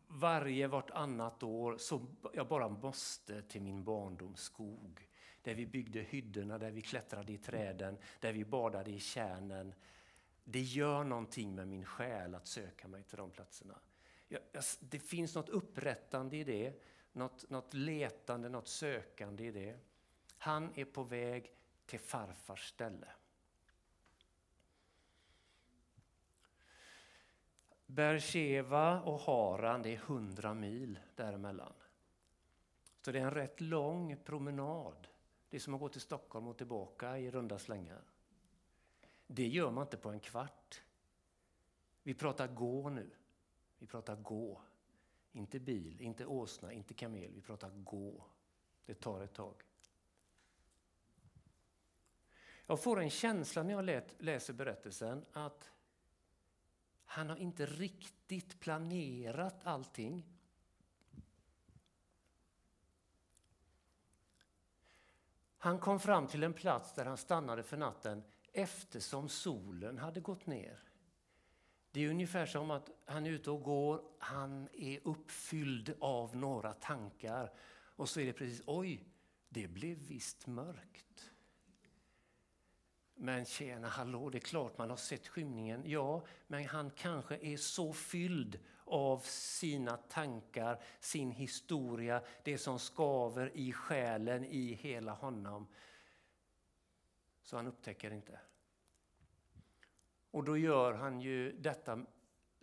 varje 0.08 0.66
vartannat 0.66 1.42
år 1.42 1.76
så 1.78 2.06
jag 2.32 2.48
bara 2.48 2.68
måste 2.68 3.42
till 3.42 3.62
min 3.62 3.84
barndoms 3.84 4.40
skog 4.40 5.08
där 5.42 5.54
vi 5.54 5.66
byggde 5.66 6.00
hyddorna, 6.00 6.58
där 6.58 6.70
vi 6.70 6.82
klättrade 6.82 7.32
i 7.32 7.38
träden, 7.38 7.98
där 8.20 8.32
vi 8.32 8.44
badade 8.44 8.90
i 8.90 9.00
kärnen. 9.00 9.74
Det 10.44 10.60
gör 10.60 11.04
någonting 11.04 11.54
med 11.54 11.68
min 11.68 11.84
själ 11.84 12.34
att 12.34 12.46
söka 12.46 12.88
mig 12.88 13.02
till 13.02 13.18
de 13.18 13.30
platserna. 13.30 13.78
Det 14.80 14.98
finns 14.98 15.34
något 15.34 15.48
upprättande 15.48 16.36
i 16.36 16.44
det, 16.44 16.82
något, 17.12 17.50
något 17.50 17.74
letande, 17.74 18.48
något 18.48 18.68
sökande 18.68 19.44
i 19.44 19.50
det. 19.50 19.78
Han 20.38 20.72
är 20.74 20.84
på 20.84 21.02
väg 21.02 21.52
till 21.86 22.00
farfars 22.00 22.68
ställe. 22.68 23.08
Bersheva 27.86 29.00
och 29.00 29.20
Haran, 29.20 29.82
det 29.82 29.94
är 29.94 29.96
hundra 29.96 30.54
mil 30.54 30.98
däremellan. 31.14 31.72
Så 33.00 33.12
det 33.12 33.18
är 33.18 33.22
en 33.22 33.30
rätt 33.30 33.60
lång 33.60 34.16
promenad. 34.24 35.08
Det 35.48 35.56
är 35.56 35.60
som 35.60 35.74
att 35.74 35.80
gå 35.80 35.88
till 35.88 36.00
Stockholm 36.00 36.46
och 36.46 36.56
tillbaka 36.56 37.18
i 37.18 37.30
runda 37.30 37.58
slängar. 37.58 38.02
Det 39.26 39.48
gör 39.48 39.70
man 39.70 39.82
inte 39.86 39.96
på 39.96 40.10
en 40.10 40.20
kvart. 40.20 40.82
Vi 42.02 42.14
pratar 42.14 42.46
gå 42.48 42.88
nu. 42.88 43.10
Vi 43.78 43.86
pratar 43.86 44.16
gå. 44.16 44.60
Inte 45.32 45.60
bil, 45.60 46.00
inte 46.00 46.26
åsna, 46.26 46.72
inte 46.72 46.94
kamel. 46.94 47.32
Vi 47.34 47.40
pratar 47.40 47.70
gå. 47.70 48.24
Det 48.86 48.94
tar 48.94 49.20
ett 49.20 49.34
tag. 49.34 49.62
Jag 52.66 52.82
får 52.82 53.00
en 53.00 53.10
känsla 53.10 53.62
när 53.62 53.74
jag 53.74 54.02
läser 54.18 54.52
berättelsen 54.52 55.24
att 55.32 55.70
han 57.14 57.30
har 57.30 57.36
inte 57.36 57.66
riktigt 57.66 58.60
planerat 58.60 59.66
allting. 59.66 60.26
Han 65.58 65.78
kom 65.78 66.00
fram 66.00 66.26
till 66.26 66.42
en 66.42 66.52
plats 66.52 66.94
där 66.94 67.04
han 67.04 67.16
stannade 67.16 67.62
för 67.62 67.76
natten 67.76 68.22
eftersom 68.52 69.28
solen 69.28 69.98
hade 69.98 70.20
gått 70.20 70.46
ner. 70.46 70.82
Det 71.90 72.04
är 72.04 72.10
ungefär 72.10 72.46
som 72.46 72.70
att 72.70 72.90
han 73.04 73.26
är 73.26 73.30
ute 73.30 73.50
och 73.50 73.62
går, 73.62 74.02
han 74.18 74.68
är 74.72 75.00
uppfylld 75.04 75.94
av 76.00 76.36
några 76.36 76.72
tankar 76.72 77.52
och 77.96 78.08
så 78.08 78.20
är 78.20 78.26
det 78.26 78.32
precis, 78.32 78.62
oj, 78.66 79.04
det 79.48 79.68
blev 79.68 79.98
visst 79.98 80.46
mörkt. 80.46 81.33
Men 83.14 83.44
tjena, 83.44 83.88
hallå, 83.88 84.30
det 84.30 84.38
är 84.38 84.40
klart 84.40 84.78
man 84.78 84.90
har 84.90 84.96
sett 84.96 85.28
skymningen. 85.28 85.82
Ja, 85.86 86.24
men 86.46 86.64
han 86.64 86.90
kanske 86.90 87.36
är 87.36 87.56
så 87.56 87.92
fylld 87.92 88.58
av 88.84 89.18
sina 89.24 89.96
tankar, 89.96 90.82
sin 91.00 91.30
historia, 91.30 92.22
det 92.42 92.58
som 92.58 92.78
skaver 92.78 93.50
i 93.54 93.72
själen 93.72 94.44
i 94.44 94.74
hela 94.74 95.12
honom. 95.12 95.66
Så 97.42 97.56
han 97.56 97.66
upptäcker 97.66 98.10
inte. 98.10 98.40
Och 100.30 100.44
då 100.44 100.56
gör 100.56 100.92
han 100.92 101.20
ju 101.20 101.52
detta 101.52 102.06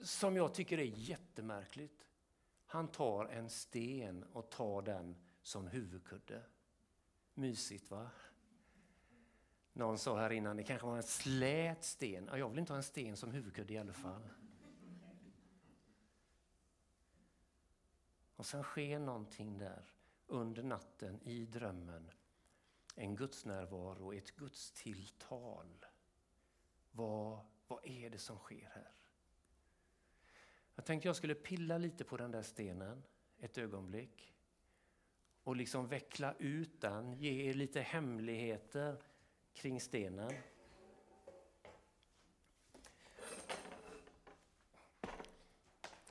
som 0.03 0.35
jag 0.35 0.53
tycker 0.53 0.77
är 0.77 0.83
jättemärkligt. 0.83 2.07
Han 2.65 2.87
tar 2.87 3.25
en 3.25 3.49
sten 3.49 4.23
och 4.23 4.49
tar 4.49 4.81
den 4.81 5.15
som 5.41 5.67
huvudkudde. 5.67 6.43
Mysigt 7.33 7.91
va? 7.91 8.09
Någon 9.73 9.97
sa 9.97 10.19
här 10.19 10.31
innan, 10.31 10.57
det 10.57 10.63
kanske 10.63 10.87
var 10.87 10.97
en 10.97 11.03
slät 11.03 11.83
sten. 11.83 12.27
Ja, 12.31 12.37
jag 12.37 12.49
vill 12.49 12.59
inte 12.59 12.73
ha 12.73 12.77
en 12.77 12.83
sten 12.83 13.17
som 13.17 13.31
huvudkudde 13.31 13.73
i 13.73 13.77
alla 13.77 13.93
fall. 13.93 14.29
Och 18.35 18.45
sen 18.45 18.63
sker 18.63 18.99
någonting 18.99 19.57
där 19.57 19.93
under 20.27 20.63
natten 20.63 21.19
i 21.23 21.45
drömmen. 21.45 22.11
En 22.95 23.15
gudsnärvaro, 23.15 24.13
ett 24.13 24.35
gudstilltal. 24.35 25.85
Vad, 26.91 27.39
vad 27.67 27.85
är 27.85 28.09
det 28.09 28.17
som 28.17 28.37
sker 28.37 28.69
här? 28.73 28.91
Jag 30.75 30.85
tänkte 30.85 31.07
jag 31.07 31.15
skulle 31.15 31.35
pilla 31.35 31.77
lite 31.77 32.03
på 32.03 32.17
den 32.17 32.31
där 32.31 32.41
stenen 32.41 33.03
ett 33.37 33.57
ögonblick 33.57 34.35
och 35.43 35.55
liksom 35.55 35.87
veckla 35.87 36.33
ut 36.39 36.81
den, 36.81 37.13
ge 37.13 37.49
er 37.49 37.53
lite 37.53 37.81
hemligheter 37.81 39.01
kring 39.53 39.81
stenen. 39.81 40.31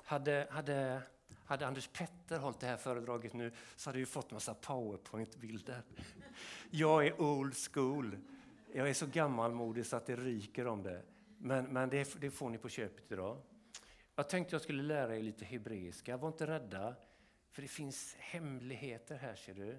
Hade, 0.05 0.47
hade, 0.51 1.03
hade 1.45 1.67
Anders 1.67 1.89
Petter 1.89 2.39
hållit 2.39 2.61
det 2.61 2.67
här 2.67 2.77
föredraget 2.77 3.33
nu 3.33 3.53
så 3.77 3.91
hade 3.91 3.99
vi 3.99 4.07
fått 4.07 4.31
massa 4.31 4.55
powerpoint-bilder. 4.55 5.83
Jag 6.71 7.07
är 7.07 7.21
old 7.21 7.55
school. 7.57 8.19
Jag 8.73 8.89
är 8.89 8.95
så 8.95 9.07
gammalmodig 9.07 9.87
så 9.87 9.97
att 9.97 10.07
det 10.07 10.17
ryker 10.17 10.67
om 10.67 10.83
det. 10.83 11.03
Men, 11.39 11.65
men 11.65 11.91
det, 11.91 12.21
det 12.21 12.31
får 12.31 12.51
ni 12.51 12.59
på 12.59 12.69
köpet 12.69 13.13
idag. 13.13 13.43
Jag 14.15 14.29
tänkte 14.29 14.55
jag 14.55 14.63
skulle 14.63 14.83
lära 14.83 15.17
er 15.17 15.23
lite 15.23 15.45
hebreiska. 15.45 16.17
Var 16.17 16.29
inte 16.29 16.47
rädda, 16.47 16.95
för 17.51 17.63
det 17.63 17.69
finns 17.69 18.17
hemligheter 18.19 19.17
här 19.17 19.35
ser 19.35 19.55
du. 19.55 19.79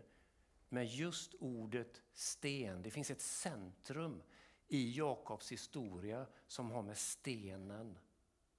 Med 0.74 0.86
just 0.86 1.34
ordet 1.40 2.02
sten. 2.14 2.82
Det 2.82 2.92
finns 2.92 3.12
ett 3.12 3.22
centrum 3.22 4.24
i 4.68 4.98
Jakobs 4.98 5.52
historia 5.52 6.28
som 6.48 6.72
har 6.72 6.82
med 6.82 6.98
stenen 6.98 7.98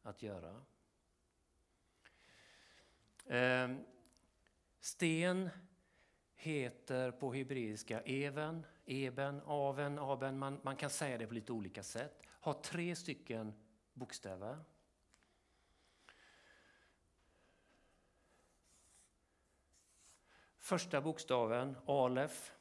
att 0.03 0.23
göra. 0.23 0.63
Ehm, 3.27 3.85
sten 4.81 5.51
heter 6.35 7.11
på 7.11 7.33
hebreiska 7.33 8.01
even, 8.01 8.67
eben, 8.87 9.41
aven, 9.45 9.99
aben. 9.99 10.39
Man, 10.39 10.61
man 10.63 10.77
kan 10.77 10.91
säga 10.91 11.19
det 11.19 11.27
på 11.27 11.35
lite 11.35 11.53
olika 11.53 11.83
sätt. 11.83 12.23
Har 12.27 12.55
tre 12.55 12.97
stycken 12.97 13.53
bokstäver. 13.93 14.65
Första 20.73 21.01
bokstaven, 21.01 21.77
alef. 21.87 22.53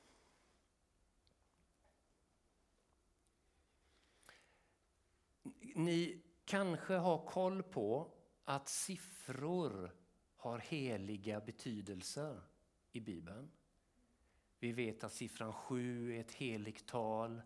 Ni 5.76 6.22
kanske 6.46 6.94
har 6.94 7.26
koll 7.26 7.64
på 7.64 8.12
att 8.44 8.70
siffror 8.70 9.92
har 10.36 10.60
heliga 10.60 11.40
betydelser 11.40 12.42
i 12.92 13.00
Bibeln. 13.00 13.52
Vi 14.60 14.72
vet 14.72 15.04
att 15.04 15.14
siffran 15.14 15.54
7 15.54 16.16
är 16.16 16.20
ett 16.22 16.32
heligt 16.32 16.86
tal. 16.86 17.42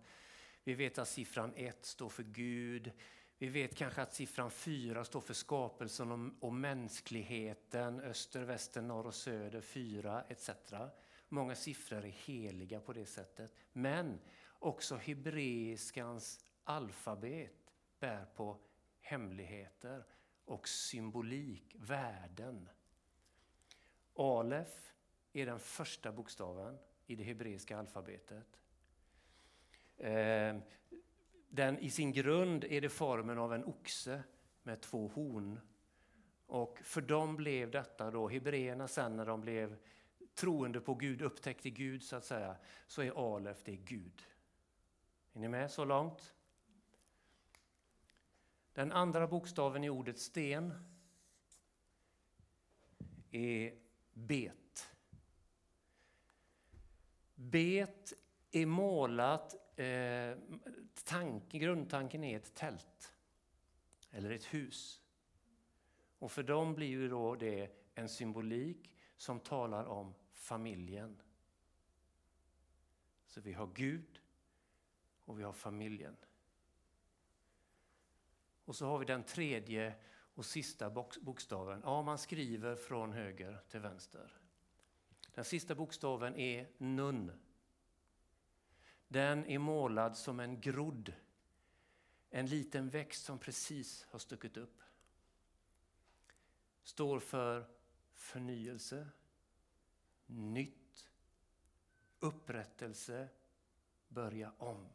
Vi 0.64 0.74
vet 0.74 0.98
att 0.98 1.08
siffran 1.08 1.54
1 1.56 1.86
står 1.86 2.10
för 2.10 2.24
Gud. 2.24 2.92
Vi 3.38 3.48
vet 3.48 3.76
kanske 3.76 4.02
att 4.02 4.14
siffran 4.14 4.52
4 4.52 5.06
står 5.06 5.22
för 5.22 5.34
skapelsen 5.34 6.36
och, 6.40 6.54
mänskligheten, 6.54 8.00
öster, 8.00 8.44
väster, 8.44 8.82
norr 8.82 9.08
och 9.08 9.16
söder, 9.16 9.62
4 9.62 10.24
etc. 10.30 10.50
Många 11.30 11.56
siffror 11.56 12.06
är 12.06 12.10
heliga 12.26 12.80
på 12.80 12.94
det 12.94 13.06
sättet. 13.06 13.52
Men 13.74 14.20
också 14.60 14.96
hebreiskans 14.96 16.46
alfabet 16.64 17.74
bär 18.00 18.26
på 18.26 18.60
hemligheter 19.02 20.04
och 20.46 20.68
symbolik, 20.68 21.76
värden. 21.80 22.70
Alef 24.16 24.94
är 25.34 25.46
den 25.46 25.60
första 25.60 26.12
bokstaven 26.12 26.78
i 27.08 27.16
det 27.16 27.24
hebreiska 27.24 27.78
alfabetet. 27.78 28.60
Eh, 29.98 30.58
den, 31.50 31.80
I 31.80 31.90
sin 31.90 32.12
grund 32.12 32.64
är 32.64 32.82
det 32.82 32.90
formen 32.90 33.38
av 33.38 33.54
en 33.54 33.66
oxe 33.66 34.24
med 34.64 34.82
två 34.82 35.08
horn. 35.08 35.60
Och 36.46 36.80
för 36.84 37.02
dem 37.02 37.36
blev 37.36 37.72
detta 37.72 38.12
då, 38.12 38.30
hebreerna 38.30 38.88
sen 38.88 39.16
när 39.16 39.26
de 39.26 39.42
blev 39.42 39.78
troende 40.36 40.82
på 40.82 40.94
Gud, 40.94 41.22
upptäckte 41.22 41.70
Gud 41.70 42.04
så 42.04 42.16
att 42.16 42.26
säga, 42.26 42.56
så 42.88 43.02
är 43.02 43.36
Alef 43.36 43.64
det 43.64 43.72
är 43.72 43.76
Gud. 43.76 44.28
Är 45.34 45.40
ni 45.40 45.48
med 45.48 45.72
så 45.72 45.86
långt? 45.86 46.34
Den 48.74 48.92
andra 48.92 49.28
bokstaven 49.28 49.84
i 49.84 49.90
ordet 49.90 50.20
sten 50.20 50.74
är 53.32 53.74
bet. 54.14 54.96
Bet 57.36 58.14
är 58.52 58.66
målat, 58.66 59.56
eh, 59.80 60.38
tanken, 61.04 61.60
grundtanken 61.60 62.24
är 62.24 62.38
ett 62.38 62.56
tält 62.56 63.14
eller 64.12 64.32
ett 64.32 64.54
hus. 64.54 65.02
Och 66.20 66.32
för 66.32 66.44
dem 66.44 66.76
blir 66.76 66.88
ju 66.88 67.10
då 67.10 67.36
det 67.36 67.72
en 67.96 68.10
symbolik 68.10 68.92
som 69.18 69.40
talar 69.40 69.86
om 69.86 70.14
familjen. 70.34 71.22
Så 73.28 73.42
vi 73.42 73.54
har 73.54 73.68
Gud 73.74 74.22
och 75.26 75.40
vi 75.40 75.44
har 75.44 75.54
familjen. 75.54 76.16
Och 78.66 78.76
så 78.76 78.86
har 78.86 79.00
vi 79.00 79.06
den 79.06 79.24
tredje 79.24 79.96
och 80.36 80.46
sista 80.46 80.90
bokstaven. 81.22 81.82
Ja, 81.84 82.02
man 82.02 82.18
skriver 82.18 82.76
från 82.76 83.14
höger 83.14 83.62
till 83.70 83.80
vänster. 83.80 84.34
Den 85.34 85.46
sista 85.46 85.76
bokstaven 85.76 86.36
är 86.36 86.70
nun. 86.78 87.32
Den 89.08 89.46
är 89.46 89.60
målad 89.60 90.18
som 90.18 90.40
en 90.40 90.62
grodd. 90.62 91.14
En 92.30 92.46
liten 92.46 92.90
växt 92.90 93.26
som 93.26 93.40
precis 93.40 94.06
har 94.10 94.20
stuckit 94.20 94.58
upp. 94.58 94.82
Står 96.84 97.20
för 97.20 97.68
förnyelse, 98.14 99.08
nytt, 100.26 101.10
upprättelse, 102.20 103.30
börja 104.08 104.52
om. 104.58 104.88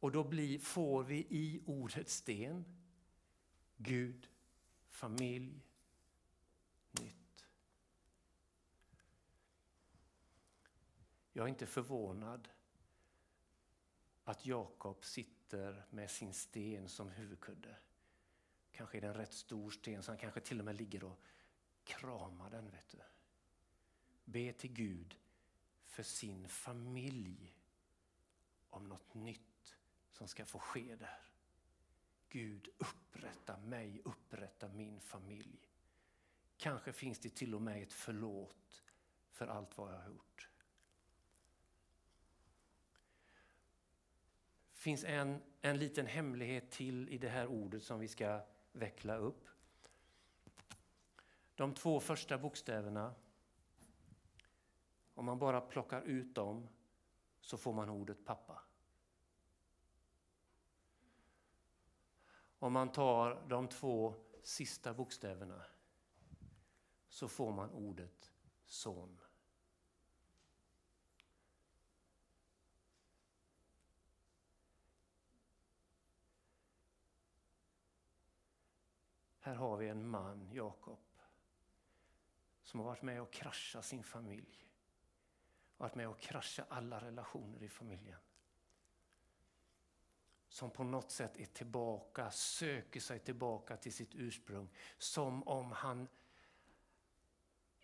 Och 0.00 0.12
då 0.12 0.24
blir, 0.24 0.58
får 0.58 1.02
vi 1.02 1.26
i 1.30 1.62
ordet 1.66 2.08
sten 2.08 2.64
Gud, 3.76 4.28
familj, 4.88 5.64
nytt. 6.90 7.46
Jag 11.32 11.44
är 11.44 11.48
inte 11.48 11.66
förvånad 11.66 12.48
att 14.24 14.46
Jakob 14.46 15.04
sitter 15.04 15.86
med 15.90 16.10
sin 16.10 16.34
sten 16.34 16.88
som 16.88 17.10
huvudkudde. 17.10 17.76
Kanske 18.72 18.98
är 18.98 19.00
det 19.00 19.06
en 19.06 19.14
rätt 19.14 19.32
stor 19.32 19.70
sten 19.70 20.02
så 20.02 20.10
han 20.10 20.18
kanske 20.18 20.40
till 20.40 20.58
och 20.58 20.64
med 20.64 20.76
ligger 20.76 21.04
och 21.04 21.20
kramar 21.84 22.50
den. 22.50 22.70
Vet 22.70 22.88
du. 22.90 22.98
Be 24.24 24.52
till 24.52 24.72
Gud 24.72 25.16
för 25.86 26.02
sin 26.02 26.48
familj 26.48 27.56
om 28.70 28.88
något 28.88 29.14
nytt 29.14 29.76
som 30.10 30.28
ska 30.28 30.46
få 30.46 30.58
ske 30.58 30.96
där. 30.96 31.22
Gud, 32.28 32.68
upprätta 32.78 33.58
mig, 33.58 34.00
upprätta 34.04 34.68
min 34.68 35.00
familj. 35.00 35.68
Kanske 36.56 36.92
finns 36.92 37.18
det 37.18 37.34
till 37.34 37.54
och 37.54 37.62
med 37.62 37.82
ett 37.82 37.92
förlåt 37.92 38.82
för 39.30 39.46
allt 39.46 39.78
vad 39.78 39.92
jag 39.92 39.98
har 39.98 40.08
gjort. 40.08 40.51
Finns 44.82 45.04
en, 45.04 45.42
en 45.60 45.78
liten 45.78 46.06
hemlighet 46.06 46.70
till 46.70 47.08
i 47.08 47.18
det 47.18 47.28
här 47.28 47.46
ordet 47.46 47.82
som 47.82 48.00
vi 48.00 48.08
ska 48.08 48.40
veckla 48.72 49.16
upp. 49.16 49.48
De 51.54 51.74
två 51.74 52.00
första 52.00 52.38
bokstäverna, 52.38 53.14
om 55.14 55.24
man 55.24 55.38
bara 55.38 55.60
plockar 55.60 56.02
ut 56.02 56.34
dem 56.34 56.68
så 57.40 57.56
får 57.56 57.72
man 57.72 57.90
ordet 57.90 58.24
pappa. 58.24 58.62
Om 62.58 62.72
man 62.72 62.92
tar 62.92 63.48
de 63.48 63.68
två 63.68 64.14
sista 64.42 64.94
bokstäverna 64.94 65.64
så 67.08 67.28
får 67.28 67.52
man 67.52 67.70
ordet 67.70 68.32
son. 68.66 69.21
Här 79.44 79.54
har 79.54 79.76
vi 79.76 79.88
en 79.88 80.08
man, 80.08 80.50
Jakob, 80.52 80.98
som 82.62 82.80
har 82.80 82.86
varit 82.86 83.02
med 83.02 83.22
och 83.22 83.32
kraschat 83.32 83.84
sin 83.84 84.04
familj. 84.04 84.68
Varit 85.76 85.94
med 85.94 86.08
och 86.08 86.20
kraschat 86.20 86.66
alla 86.70 87.00
relationer 87.00 87.62
i 87.62 87.68
familjen 87.68 88.18
som 90.52 90.70
på 90.70 90.84
något 90.84 91.10
sätt 91.10 91.36
är 91.36 91.46
tillbaka, 91.46 92.30
söker 92.30 93.00
sig 93.00 93.18
tillbaka 93.18 93.76
till 93.76 93.92
sitt 93.92 94.14
ursprung. 94.14 94.68
Som 94.98 95.48
om 95.48 95.72
han 95.72 96.08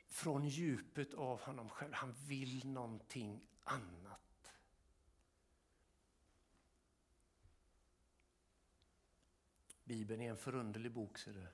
från 0.09 0.44
djupet 0.44 1.14
av 1.14 1.40
honom 1.40 1.68
själv, 1.68 1.92
han 1.94 2.12
vill 2.12 2.66
någonting 2.66 3.40
annat. 3.64 4.28
Bibeln 9.88 10.20
är 10.20 10.31
en 10.31 10.37
förunderlig 10.37 10.92
bok. 10.92 11.18
ser 11.18 11.33
du. 11.33 11.46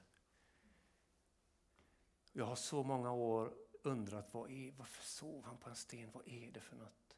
Jag 2.33 2.45
har 2.45 2.57
så 2.57 2.83
många 2.83 3.13
år 3.13 3.55
undrat 3.83 4.35
vad 4.35 4.51
är, 4.51 4.73
varför 4.73 5.03
sov 5.03 5.45
han 5.45 5.57
på 5.57 5.69
en 5.69 5.77
sten? 5.77 6.11
Vad 6.13 6.29
är 6.29 6.51
det 6.51 6.61
för 6.61 6.77
något? 6.77 7.17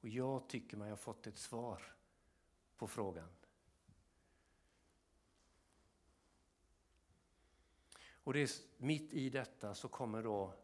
Och 0.00 0.08
jag 0.08 0.48
tycker 0.48 0.76
mig 0.76 0.90
ha 0.90 0.96
fått 0.96 1.26
ett 1.26 1.38
svar 1.38 1.82
på 2.76 2.86
frågan. 2.86 3.28
Och 8.12 8.32
det 8.32 8.42
är, 8.42 8.50
mitt 8.76 9.14
i 9.14 9.30
detta 9.30 9.74
så 9.74 9.88
kommer 9.88 10.22
då 10.22 10.54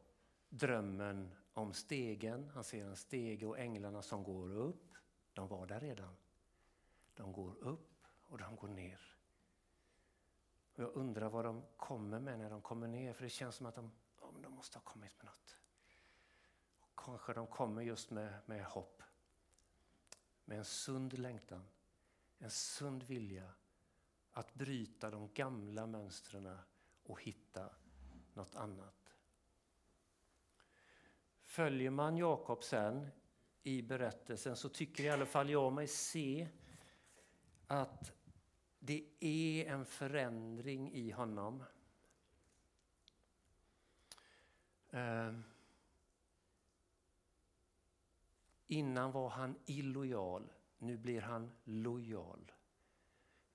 drömmen 0.49 1.35
om 1.53 1.73
stegen. 1.73 2.51
Han 2.55 2.65
ser 2.65 2.85
en 2.85 2.97
stege 2.97 3.47
och 3.47 3.59
änglarna 3.59 4.03
som 4.03 4.25
går 4.25 4.57
upp. 4.57 4.93
De 5.33 5.49
var 5.49 5.67
där 5.67 5.81
redan. 5.81 6.17
De 7.15 7.33
går 7.33 7.55
upp 7.59 8.05
och 8.27 8.39
de 8.39 8.57
går 8.57 8.69
ner. 8.69 9.18
Och 10.79 10.85
jag 10.85 10.97
undrar 10.97 11.29
vad 11.29 11.45
de 11.45 11.63
kommer 11.77 12.21
med 12.21 12.39
när 12.39 12.51
de 12.51 12.63
kommer 12.63 12.89
ner, 12.89 13.13
för 13.13 13.23
det 13.25 13.31
känns 13.31 13.55
som 13.55 13.67
att 13.67 13.75
de, 13.75 13.93
ja, 14.21 14.33
de 14.43 14.53
måste 14.53 14.79
ha 14.79 14.83
kommit 14.83 15.13
med 15.19 15.27
något. 15.27 15.57
Och 16.81 16.89
kanske 17.05 17.33
de 17.33 17.47
kommer 17.47 17.83
just 17.83 18.11
med, 18.11 18.41
med 18.47 18.65
hopp. 18.65 19.03
Med 20.45 20.59
en 20.59 20.65
sund 20.65 21.19
längtan, 21.19 21.69
en 22.39 22.51
sund 22.51 23.03
vilja 23.03 23.53
att 24.33 24.55
bryta 24.55 25.11
de 25.11 25.33
gamla 25.35 25.87
mönstren 25.87 26.59
och 27.03 27.23
hitta 27.23 27.71
något 28.35 28.55
annat. 28.55 29.15
Följer 31.43 31.91
man 31.91 32.17
Jakob 32.17 32.65
sen 32.65 33.09
i 33.63 33.83
berättelsen 33.83 34.57
så 34.57 34.69
tycker 34.69 35.05
i 35.05 35.11
alla 35.11 35.27
fall 35.27 35.51
jag 35.51 35.73
mig 35.73 35.87
se 35.87 36.49
att 37.67 38.18
det 38.89 39.05
är 39.21 39.67
en 39.67 39.85
förändring 39.85 40.93
i 40.93 41.11
honom. 41.11 41.65
Eh, 44.91 45.35
innan 48.67 49.13
var 49.13 49.29
han 49.29 49.59
illojal, 49.67 50.53
nu 50.79 50.97
blir 50.97 51.21
han 51.21 51.53
lojal. 51.65 52.53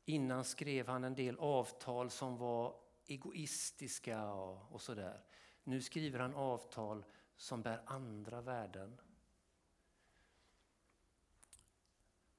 Innan 0.06 0.44
skrev 0.44 0.88
han 0.88 1.04
en 1.04 1.16
del 1.16 1.40
avtal 1.40 2.10
som 2.10 2.38
var 2.38 2.76
egoistiska 3.06 4.32
och, 4.32 4.72
och 4.72 4.82
sådär. 4.82 5.24
Nu 5.64 5.82
skriver 5.82 6.20
han 6.20 6.36
avtal 6.36 7.06
som 7.36 7.62
bär 7.62 7.82
andra 7.86 8.42
värden. 8.42 9.02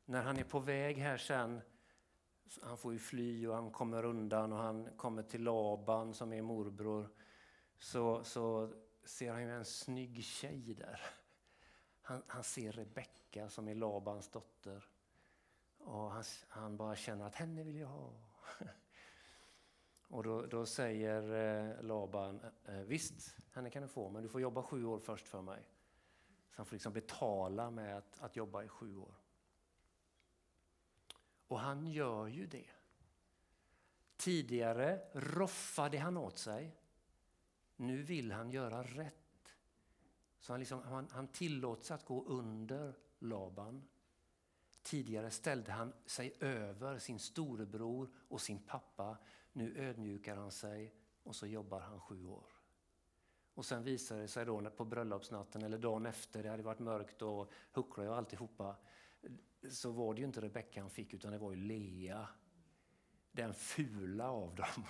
När 0.05 0.23
han 0.23 0.37
är 0.37 0.45
på 0.45 0.61
väg 0.61 0.99
här 0.99 1.19
sen, 1.19 1.61
han 2.63 2.79
får 2.79 2.93
ju 2.93 2.99
fly 2.99 3.47
och 3.47 3.55
han 3.55 3.71
kommer 3.71 4.05
undan 4.05 4.53
och 4.53 4.59
han 4.59 4.89
kommer 4.97 5.23
till 5.23 5.43
Laban 5.43 6.15
som 6.15 6.33
är 6.33 6.43
morbror, 6.43 7.09
så, 7.79 8.25
så 8.25 8.75
ser 9.05 9.33
han 9.33 9.43
ju 9.43 9.51
en 9.51 9.65
snygg 9.65 10.25
tjej 10.25 10.75
där. 10.75 11.01
Han, 12.03 12.23
han 12.27 12.45
ser 12.45 12.73
Rebecka 12.73 13.49
som 13.49 13.69
är 13.69 13.75
Labans 13.75 14.29
dotter. 14.29 14.89
Och 15.79 16.11
han, 16.11 16.25
han, 16.49 16.77
bara 16.77 16.97
känner 16.97 17.27
att 17.27 17.35
henne 17.35 17.63
vill 17.63 17.77
jag 17.77 17.89
ha. 17.89 18.13
Och 20.09 20.23
då, 20.23 20.47
då 20.47 20.67
säger 20.67 21.33
eh, 21.33 21.83
Laban, 21.83 22.41
eh, 22.65 22.75
eh, 22.75 22.83
visst, 22.83 23.37
henne 23.53 23.71
kan 23.71 23.83
du 23.83 23.89
få, 23.89 24.11
men 24.11 24.23
du 24.23 24.29
får 24.29 24.41
jobba 24.41 24.63
sju 24.63 24.85
år 24.85 24.99
först 24.99 25.29
för 25.29 25.43
mig. 25.43 25.69
Så 26.51 26.57
han 26.57 26.67
får 26.67 26.75
liksom 26.75 26.93
betala 26.93 27.71
med 27.71 27.97
att, 27.97 28.21
att 28.21 28.37
jobba 28.37 28.63
i 28.63 28.69
sju 28.69 28.97
år. 28.97 29.15
Och 31.49 31.61
han 31.61 31.87
gör 31.87 32.27
ju 32.27 32.47
det. 32.47 32.71
Tidigare 34.17 35.01
roffade 35.13 35.99
han 35.99 36.17
åt 36.17 36.39
sig. 36.39 36.77
Nu 37.77 38.03
vill 38.03 38.33
han 38.33 38.51
göra 38.51 38.83
rätt. 38.83 39.55
Så 40.41 40.53
han, 40.53 40.61
liksom, 40.61 40.83
han, 40.83 41.09
han 41.11 41.29
tillåts 41.29 41.91
att 41.91 42.05
gå 42.05 42.25
under 42.25 42.95
Laban. 43.19 43.89
Tidigare 44.83 45.31
ställde 45.31 45.73
han 45.73 45.93
sig 46.07 46.37
över 46.41 46.99
sin 46.99 47.19
storebror 47.19 48.11
och 48.29 48.41
sin 48.41 48.59
pappa. 48.59 49.17
Nu 49.53 49.79
ödmjukar 49.79 50.37
han 50.37 50.51
sig 50.51 50.95
och 51.23 51.37
så 51.37 51.47
jobbar 51.47 51.81
han 51.81 52.01
sju 52.01 52.27
år. 52.27 52.47
Och 53.55 53.65
sen 53.65 53.83
visar 53.85 54.19
det 54.19 54.29
sig 54.29 54.45
då 54.45 54.71
på 54.71 54.85
bröllopsnatten 54.85 55.63
eller 55.63 55.79
dagen 55.79 56.07
efter, 56.07 56.43
det 56.43 56.49
hade 56.49 56.63
varit 56.63 56.79
mörkt 56.79 57.23
och 57.23 57.53
huckla 57.73 58.11
och 58.11 58.17
alltihopa, 58.17 58.77
så 59.71 59.91
var 59.91 60.15
det 60.15 60.21
ju 60.21 60.27
inte 60.27 60.41
Rebecka 60.41 60.81
han 60.81 60.91
fick 60.91 61.15
utan 61.15 61.33
det 61.33 61.39
var 61.39 61.51
ju 61.51 61.57
Lea. 61.57 62.29
Den 63.33 63.55
fula 63.55 64.31
av 64.31 64.55
dem. 64.55 64.87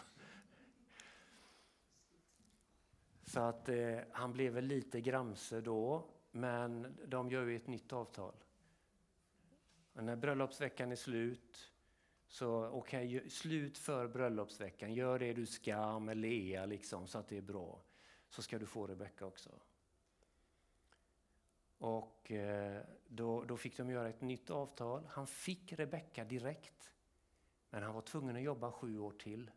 Så 3.26 3.40
att 3.40 3.68
eh, 3.68 3.98
han 4.12 4.32
blev 4.32 4.52
väl 4.52 4.64
lite 4.64 5.00
gramse 5.00 5.60
då, 5.60 6.06
men 6.30 6.96
de 7.06 7.30
gör 7.30 7.46
ju 7.46 7.56
ett 7.56 7.66
nytt 7.66 7.92
avtal. 7.92 8.34
Och 9.92 10.04
när 10.04 10.16
bröllopsveckan 10.16 10.92
är 10.92 10.96
slut, 10.96 11.72
så 12.26 12.66
okej, 12.66 13.16
okay, 13.16 13.30
slut 13.30 13.78
för 13.78 14.08
bröllopsveckan. 14.08 14.94
Gör 14.94 15.18
det 15.18 15.32
du 15.32 15.46
ska 15.46 15.98
med 15.98 16.16
Lea 16.16 16.66
liksom, 16.66 17.06
så 17.06 17.18
att 17.18 17.28
det 17.28 17.36
är 17.36 17.42
bra. 17.42 17.82
Så 18.28 18.42
ska 18.42 18.58
du 18.58 18.66
få 18.66 18.86
Rebecka 18.86 19.26
också. 19.26 19.50
Och 21.84 22.30
eh, 22.30 22.82
då, 23.08 23.44
då 23.44 23.56
fick 23.56 23.76
de 23.76 23.90
göra 23.90 24.08
ett 24.08 24.20
nytt 24.20 24.50
avtal. 24.50 25.06
Han 25.10 25.26
fick 25.26 25.72
Rebecka 25.72 26.24
direkt. 26.24 26.92
Men 27.70 27.82
han 27.82 27.94
var 27.94 28.02
tvungen 28.02 28.36
att 28.36 28.42
jobba 28.42 28.72
sju 28.72 28.98
år 28.98 29.12
till. 29.12 29.50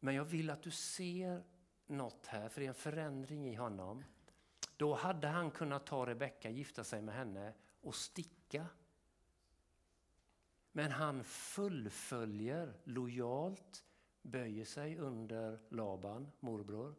Men 0.00 0.14
jag 0.14 0.24
vill 0.24 0.50
att 0.50 0.62
du 0.62 0.70
ser 0.70 1.42
något 1.86 2.26
här, 2.26 2.48
för 2.48 2.60
det 2.60 2.66
är 2.66 2.68
en 2.68 2.74
förändring 2.74 3.48
i 3.48 3.54
honom. 3.54 4.04
Då 4.76 4.94
hade 4.94 5.28
han 5.28 5.50
kunnat 5.50 5.86
ta 5.86 6.06
Rebecka, 6.06 6.50
gifta 6.50 6.84
sig 6.84 7.02
med 7.02 7.14
henne 7.14 7.54
och 7.80 7.94
sticka. 7.94 8.66
Men 10.72 10.90
han 10.90 11.24
fullföljer 11.24 12.74
lojalt, 12.84 13.84
böjer 14.22 14.64
sig 14.64 14.98
under 14.98 15.60
Laban, 15.68 16.30
morbror, 16.40 16.94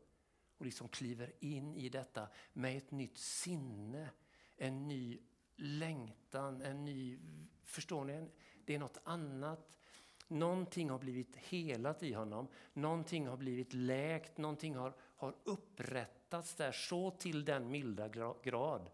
och 0.61 0.65
liksom 0.65 0.87
kliver 0.87 1.33
in 1.39 1.75
i 1.75 1.89
detta 1.89 2.27
med 2.53 2.77
ett 2.77 2.91
nytt 2.91 3.17
sinne, 3.17 4.09
en 4.57 4.87
ny 4.87 5.19
längtan, 5.55 6.61
en 6.61 6.85
ny... 6.85 7.19
Förstår 7.63 8.05
ni? 8.05 8.29
Det 8.65 8.75
är 8.75 8.79
något 8.79 8.97
annat. 9.03 9.79
Någonting 10.27 10.89
har 10.89 10.99
blivit 10.99 11.35
helat 11.35 12.03
i 12.03 12.13
honom, 12.13 12.47
någonting 12.73 13.27
har 13.27 13.37
blivit 13.37 13.73
läkt, 13.73 14.37
någonting 14.37 14.75
har, 14.75 14.93
har 14.99 15.35
upprättats 15.43 16.55
där 16.55 16.71
så 16.71 17.11
till 17.11 17.45
den 17.45 17.71
milda 17.71 18.07
grad 18.43 18.89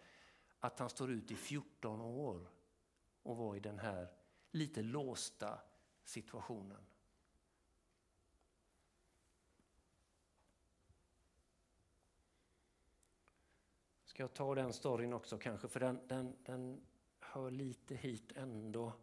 att 0.59 0.79
han 0.79 0.89
står 0.89 1.11
ut 1.11 1.31
i 1.31 1.35
14 1.35 2.01
år 2.01 2.49
och 3.23 3.37
var 3.37 3.55
i 3.55 3.59
den 3.59 3.79
här 3.79 4.11
lite 4.51 4.81
låsta 4.81 5.59
situationen. 6.03 6.85
Ska 14.17 14.23
jag 14.23 14.33
ta 14.33 14.55
den 14.55 14.73
storyn 14.73 15.13
också 15.13 15.37
kanske, 15.37 15.67
för 15.67 15.79
den, 15.79 15.99
den, 16.07 16.35
den 16.45 16.81
hör 17.19 17.51
lite 17.51 17.95
hit 17.95 18.31
ändå. 18.35 18.93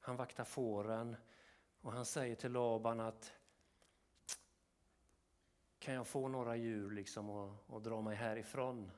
Han 0.00 0.16
vaktar 0.16 0.44
fåren 0.44 1.16
och 1.80 1.92
han 1.92 2.06
säger 2.06 2.36
till 2.36 2.52
Laban 2.52 3.00
att 3.00 3.32
kan 5.78 5.94
jag 5.94 6.06
få 6.06 6.28
några 6.28 6.56
djur 6.56 6.90
liksom 6.90 7.30
och, 7.30 7.52
och 7.66 7.82
dra 7.82 8.00
mig 8.00 8.16
härifrån 8.16 8.90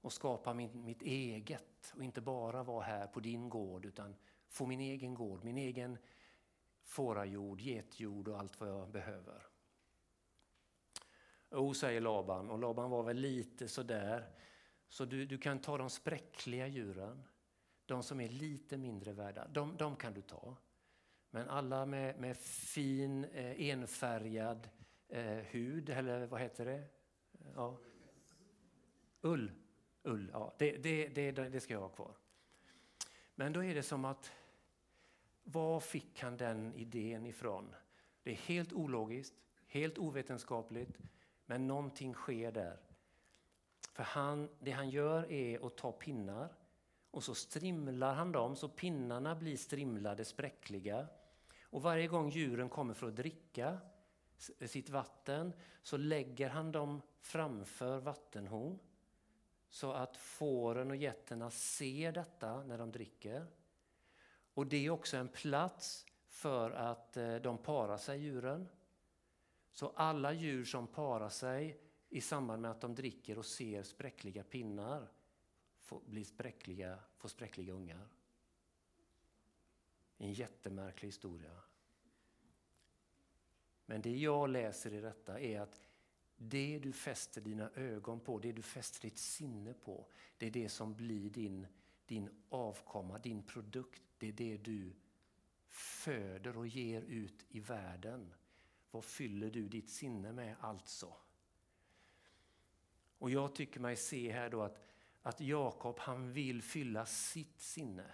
och 0.00 0.12
skapa 0.12 0.54
min, 0.54 0.84
mitt 0.84 1.02
eget 1.02 1.92
och 1.96 2.02
inte 2.02 2.20
bara 2.20 2.62
vara 2.62 2.84
här 2.84 3.06
på 3.06 3.20
din 3.20 3.48
gård 3.48 3.84
utan 3.84 4.16
få 4.48 4.66
min 4.66 4.80
egen 4.80 5.14
gård, 5.14 5.44
min 5.44 5.58
egen 5.58 5.98
fårajord, 6.82 7.60
getjord 7.60 8.28
och 8.28 8.38
allt 8.38 8.60
vad 8.60 8.68
jag 8.68 8.90
behöver. 8.90 9.48
Jo, 11.50 11.74
säger 11.74 12.00
Laban, 12.00 12.50
och 12.50 12.58
Laban 12.58 12.90
var 12.90 13.02
väl 13.02 13.16
lite 13.16 13.68
sådär. 13.68 14.30
Så 14.88 15.04
du, 15.04 15.26
du 15.26 15.38
kan 15.38 15.58
ta 15.58 15.78
de 15.78 15.90
spräckliga 15.90 16.66
djuren, 16.66 17.24
de 17.86 18.02
som 18.02 18.20
är 18.20 18.28
lite 18.28 18.76
mindre 18.76 19.12
värda, 19.12 19.48
de, 19.48 19.76
de 19.76 19.96
kan 19.96 20.14
du 20.14 20.22
ta. 20.22 20.56
Men 21.30 21.48
alla 21.48 21.86
med, 21.86 22.20
med 22.20 22.36
fin 22.36 23.24
eh, 23.24 23.68
enfärgad 23.68 24.68
eh, 25.08 25.24
hud, 25.24 25.90
eller 25.90 26.26
vad 26.26 26.40
heter 26.40 26.64
det? 26.64 26.84
Ja. 27.54 27.78
Ull. 29.20 29.52
Ull, 30.02 30.30
ja. 30.32 30.54
Det, 30.58 30.76
det, 30.76 31.08
det, 31.08 31.32
det 31.32 31.60
ska 31.60 31.74
jag 31.74 31.80
ha 31.80 31.88
kvar. 31.88 32.14
Men 33.34 33.52
då 33.52 33.64
är 33.64 33.74
det 33.74 33.82
som 33.82 34.04
att, 34.04 34.32
var 35.42 35.80
fick 35.80 36.22
han 36.22 36.36
den 36.36 36.74
idén 36.74 37.26
ifrån? 37.26 37.74
Det 38.22 38.30
är 38.30 38.34
helt 38.34 38.72
ologiskt, 38.72 39.34
helt 39.66 39.98
ovetenskapligt, 39.98 40.98
men 41.48 41.66
någonting 41.66 42.14
sker 42.14 42.52
där. 42.52 42.78
För 43.92 44.02
han, 44.02 44.48
det 44.60 44.70
han 44.70 44.90
gör 44.90 45.32
är 45.32 45.66
att 45.66 45.76
ta 45.76 45.92
pinnar 45.92 46.48
och 47.10 47.24
så 47.24 47.34
strimlar 47.34 48.14
han 48.14 48.32
dem 48.32 48.56
så 48.56 48.68
pinnarna 48.68 49.34
blir 49.34 49.56
strimlade, 49.56 50.24
spräckliga. 50.24 51.06
Och 51.62 51.82
varje 51.82 52.06
gång 52.06 52.30
djuren 52.30 52.68
kommer 52.68 52.94
för 52.94 53.08
att 53.08 53.16
dricka 53.16 53.78
sitt 54.66 54.88
vatten 54.88 55.52
så 55.82 55.96
lägger 55.96 56.48
han 56.48 56.72
dem 56.72 57.02
framför 57.20 57.98
vattenhorn 57.98 58.78
så 59.68 59.92
att 59.92 60.16
fåren 60.16 60.90
och 60.90 60.96
getterna 60.96 61.50
ser 61.50 62.12
detta 62.12 62.62
när 62.62 62.78
de 62.78 62.92
dricker. 62.92 63.46
Och 64.54 64.66
det 64.66 64.86
är 64.86 64.90
också 64.90 65.16
en 65.16 65.28
plats 65.28 66.06
för 66.28 66.70
att 66.70 67.16
eh, 67.16 67.34
de 67.34 67.58
parar 67.58 67.96
sig, 67.96 68.20
djuren. 68.20 68.68
Så 69.78 69.88
alla 69.88 70.32
djur 70.32 70.64
som 70.64 70.86
parar 70.86 71.28
sig 71.28 71.80
i 72.08 72.20
samband 72.20 72.62
med 72.62 72.70
att 72.70 72.80
de 72.80 72.94
dricker 72.94 73.38
och 73.38 73.46
ser 73.46 73.82
spräckliga 73.82 74.44
pinnar 74.44 75.08
får, 75.80 76.00
blir 76.06 76.24
spräckliga, 76.24 76.98
får 77.16 77.28
spräckliga 77.28 77.72
ungar. 77.72 78.08
En 80.16 80.32
jättemärklig 80.32 81.08
historia. 81.08 81.50
Men 83.86 84.02
det 84.02 84.16
jag 84.16 84.48
läser 84.48 84.92
i 84.94 85.00
detta 85.00 85.40
är 85.40 85.60
att 85.60 85.80
det 86.36 86.78
du 86.78 86.92
fäster 86.92 87.40
dina 87.40 87.70
ögon 87.70 88.20
på, 88.20 88.38
det 88.38 88.52
du 88.52 88.62
fäster 88.62 89.02
ditt 89.02 89.18
sinne 89.18 89.74
på, 89.74 90.06
det 90.36 90.46
är 90.46 90.50
det 90.50 90.68
som 90.68 90.94
blir 90.94 91.30
din, 91.30 91.66
din 92.06 92.28
avkomma, 92.48 93.18
din 93.18 93.42
produkt. 93.42 94.02
Det 94.18 94.28
är 94.28 94.32
det 94.32 94.56
du 94.56 94.92
föder 95.68 96.56
och 96.56 96.66
ger 96.66 97.02
ut 97.02 97.44
i 97.48 97.60
världen. 97.60 98.34
Vad 98.90 99.04
fyller 99.04 99.50
du 99.50 99.68
ditt 99.68 99.90
sinne 99.90 100.32
med 100.32 100.56
alltså? 100.60 101.16
Och 103.18 103.30
jag 103.30 103.54
tycker 103.54 103.80
mig 103.80 103.96
se 103.96 104.32
här 104.32 104.50
då 104.50 104.62
att, 104.62 104.82
att 105.22 105.40
Jakob 105.40 105.98
han 105.98 106.32
vill 106.32 106.62
fylla 106.62 107.06
sitt 107.06 107.60
sinne 107.60 108.12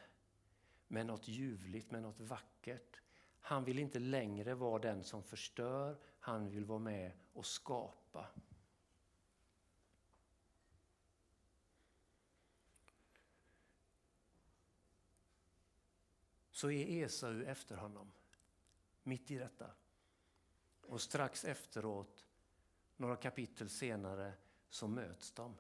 med 0.88 1.06
något 1.06 1.28
ljuvligt, 1.28 1.90
med 1.90 2.02
något 2.02 2.20
vackert. 2.20 3.00
Han 3.40 3.64
vill 3.64 3.78
inte 3.78 3.98
längre 3.98 4.54
vara 4.54 4.78
den 4.78 5.04
som 5.04 5.22
förstör, 5.22 5.98
han 6.20 6.50
vill 6.50 6.64
vara 6.64 6.78
med 6.78 7.12
och 7.32 7.46
skapa. 7.46 8.26
Så 16.50 16.70
är 16.70 17.04
Esau 17.04 17.42
efter 17.42 17.76
honom, 17.76 18.12
mitt 19.02 19.30
i 19.30 19.38
detta. 19.38 19.70
Och 20.88 21.01
strax 21.01 21.44
efteråt, 21.44 22.27
några 22.97 23.16
kapitel 23.16 23.68
senare, 23.70 24.33
så 24.68 24.88
möts 24.88 25.33
de. 25.33 25.57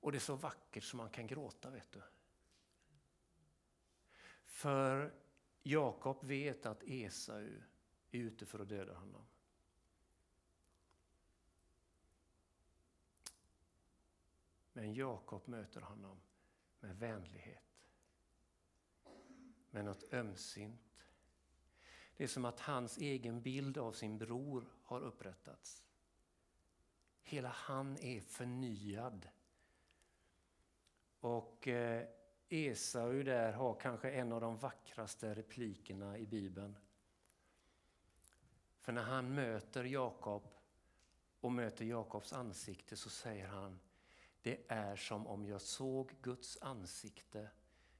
Och 0.00 0.12
det 0.12 0.18
är 0.18 0.20
så 0.20 0.36
vackert 0.36 0.84
som 0.84 0.96
man 0.96 1.10
kan 1.10 1.26
gråta, 1.26 1.70
vet 1.70 1.92
du. 1.92 2.02
För 4.44 5.14
Jakob 5.62 6.24
vet 6.24 6.66
att 6.66 6.82
Esau 6.82 7.36
är 8.10 8.18
ute 8.18 8.46
för 8.46 8.58
att 8.58 8.68
döda 8.68 8.94
honom. 8.94 9.26
Men 14.72 14.94
Jakob 14.94 15.48
möter 15.48 15.80
honom 15.80 16.20
med 16.80 16.98
vänlighet. 16.98 17.88
Med 19.70 19.84
något 19.84 20.12
ömsint. 20.12 20.83
Det 22.16 22.24
är 22.24 22.28
som 22.28 22.44
att 22.44 22.60
hans 22.60 22.98
egen 22.98 23.42
bild 23.42 23.78
av 23.78 23.92
sin 23.92 24.18
bror 24.18 24.64
har 24.82 25.00
upprättats. 25.00 25.84
Hela 27.22 27.48
han 27.48 27.98
är 27.98 28.20
förnyad. 28.20 29.28
Och 31.20 31.68
eh, 31.68 32.08
Esau 32.48 33.22
där 33.22 33.52
har 33.52 33.80
kanske 33.80 34.10
en 34.10 34.32
av 34.32 34.40
de 34.40 34.58
vackraste 34.58 35.34
replikerna 35.34 36.18
i 36.18 36.26
Bibeln. 36.26 36.76
För 38.78 38.92
när 38.92 39.02
han 39.02 39.34
möter 39.34 39.84
Jakob 39.84 40.48
och 41.40 41.52
möter 41.52 41.84
Jakobs 41.84 42.32
ansikte 42.32 42.96
så 42.96 43.10
säger 43.10 43.46
han 43.46 43.80
Det 44.42 44.64
är 44.68 44.96
som 44.96 45.26
om 45.26 45.46
jag 45.46 45.60
såg 45.60 46.12
Guds 46.22 46.58
ansikte 46.60 47.50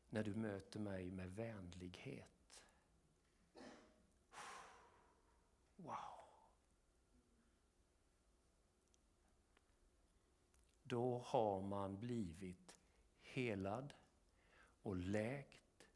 när 0.09 0.23
du 0.23 0.35
möter 0.35 0.81
mig 0.81 1.11
med 1.11 1.35
vänlighet. 1.35 2.34
Wow! 5.85 5.95
Då 10.83 11.19
har 11.27 11.61
man 11.61 12.01
blivit 12.01 12.77
helad 13.21 13.95
och 14.83 14.97
läkt 14.97 15.89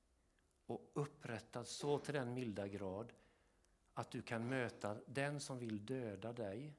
och 0.67 0.91
upprättad 0.95 1.69
så 1.69 1.99
till 1.99 2.15
den 2.15 2.35
milda 2.35 2.69
grad 2.69 3.13
att 3.95 4.11
du 4.11 4.23
kan 4.23 4.49
möta 4.49 5.01
den 5.07 5.41
som 5.41 5.59
vill 5.59 5.87
döda 5.87 6.33
dig 6.33 6.75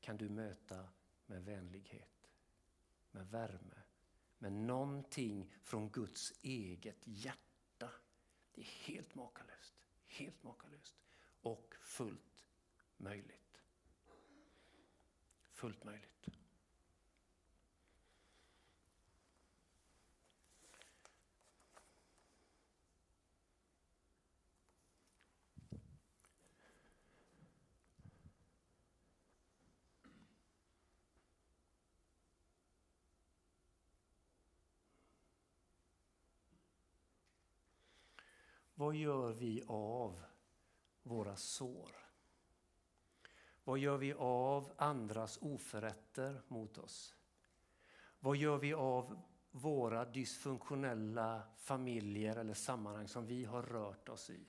kan 0.00 0.16
du 0.16 0.28
möta 0.28 0.88
med 1.26 1.44
vänlighet, 1.44 2.30
med 3.10 3.30
värme, 3.30 3.82
med 4.38 4.52
någonting 4.52 5.52
från 5.62 5.90
Guds 5.90 6.32
eget 6.42 7.00
hjärta. 7.04 7.90
Det 8.52 8.60
är 8.60 8.64
helt 8.64 9.14
makalöst, 9.14 9.74
helt 10.06 10.42
makalöst 10.42 10.94
och 11.42 11.74
fullt 11.80 12.29
möjligt. 13.00 13.62
Fullt 15.50 15.84
möjligt. 15.84 16.10
Vad 38.80 38.94
gör 38.94 39.32
vi 39.32 39.62
av 39.66 40.22
våra 41.02 41.36
sår? 41.36 42.09
Vad 43.70 43.78
gör 43.78 43.96
vi 43.96 44.12
av 44.12 44.72
andras 44.76 45.38
oförrätter 45.42 46.42
mot 46.48 46.78
oss? 46.78 47.16
Vad 48.20 48.36
gör 48.36 48.58
vi 48.58 48.74
av 48.74 49.18
våra 49.50 50.04
dysfunktionella 50.04 51.42
familjer 51.56 52.36
eller 52.36 52.54
sammanhang 52.54 53.08
som 53.08 53.26
vi 53.26 53.44
har 53.44 53.62
rört 53.62 54.08
oss 54.08 54.30
i? 54.30 54.48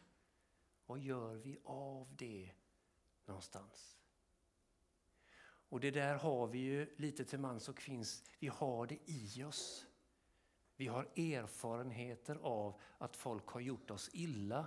Vad 0.85 0.99
gör 0.99 1.35
vi 1.35 1.59
av 1.63 2.15
det 2.17 2.51
någonstans? 3.25 3.97
Och 5.43 5.79
det 5.79 5.91
där 5.91 6.15
har 6.15 6.47
vi 6.47 6.59
ju 6.59 6.95
lite 6.97 7.25
till 7.25 7.39
mans 7.39 7.69
och 7.69 7.77
kvinns, 7.77 8.23
vi 8.39 8.47
har 8.47 8.87
det 8.87 8.99
i 9.05 9.43
oss. 9.43 9.87
Vi 10.75 10.87
har 10.87 11.03
erfarenheter 11.03 12.35
av 12.35 12.79
att 12.97 13.17
folk 13.17 13.47
har 13.47 13.61
gjort 13.61 13.91
oss 13.91 14.09
illa. 14.13 14.65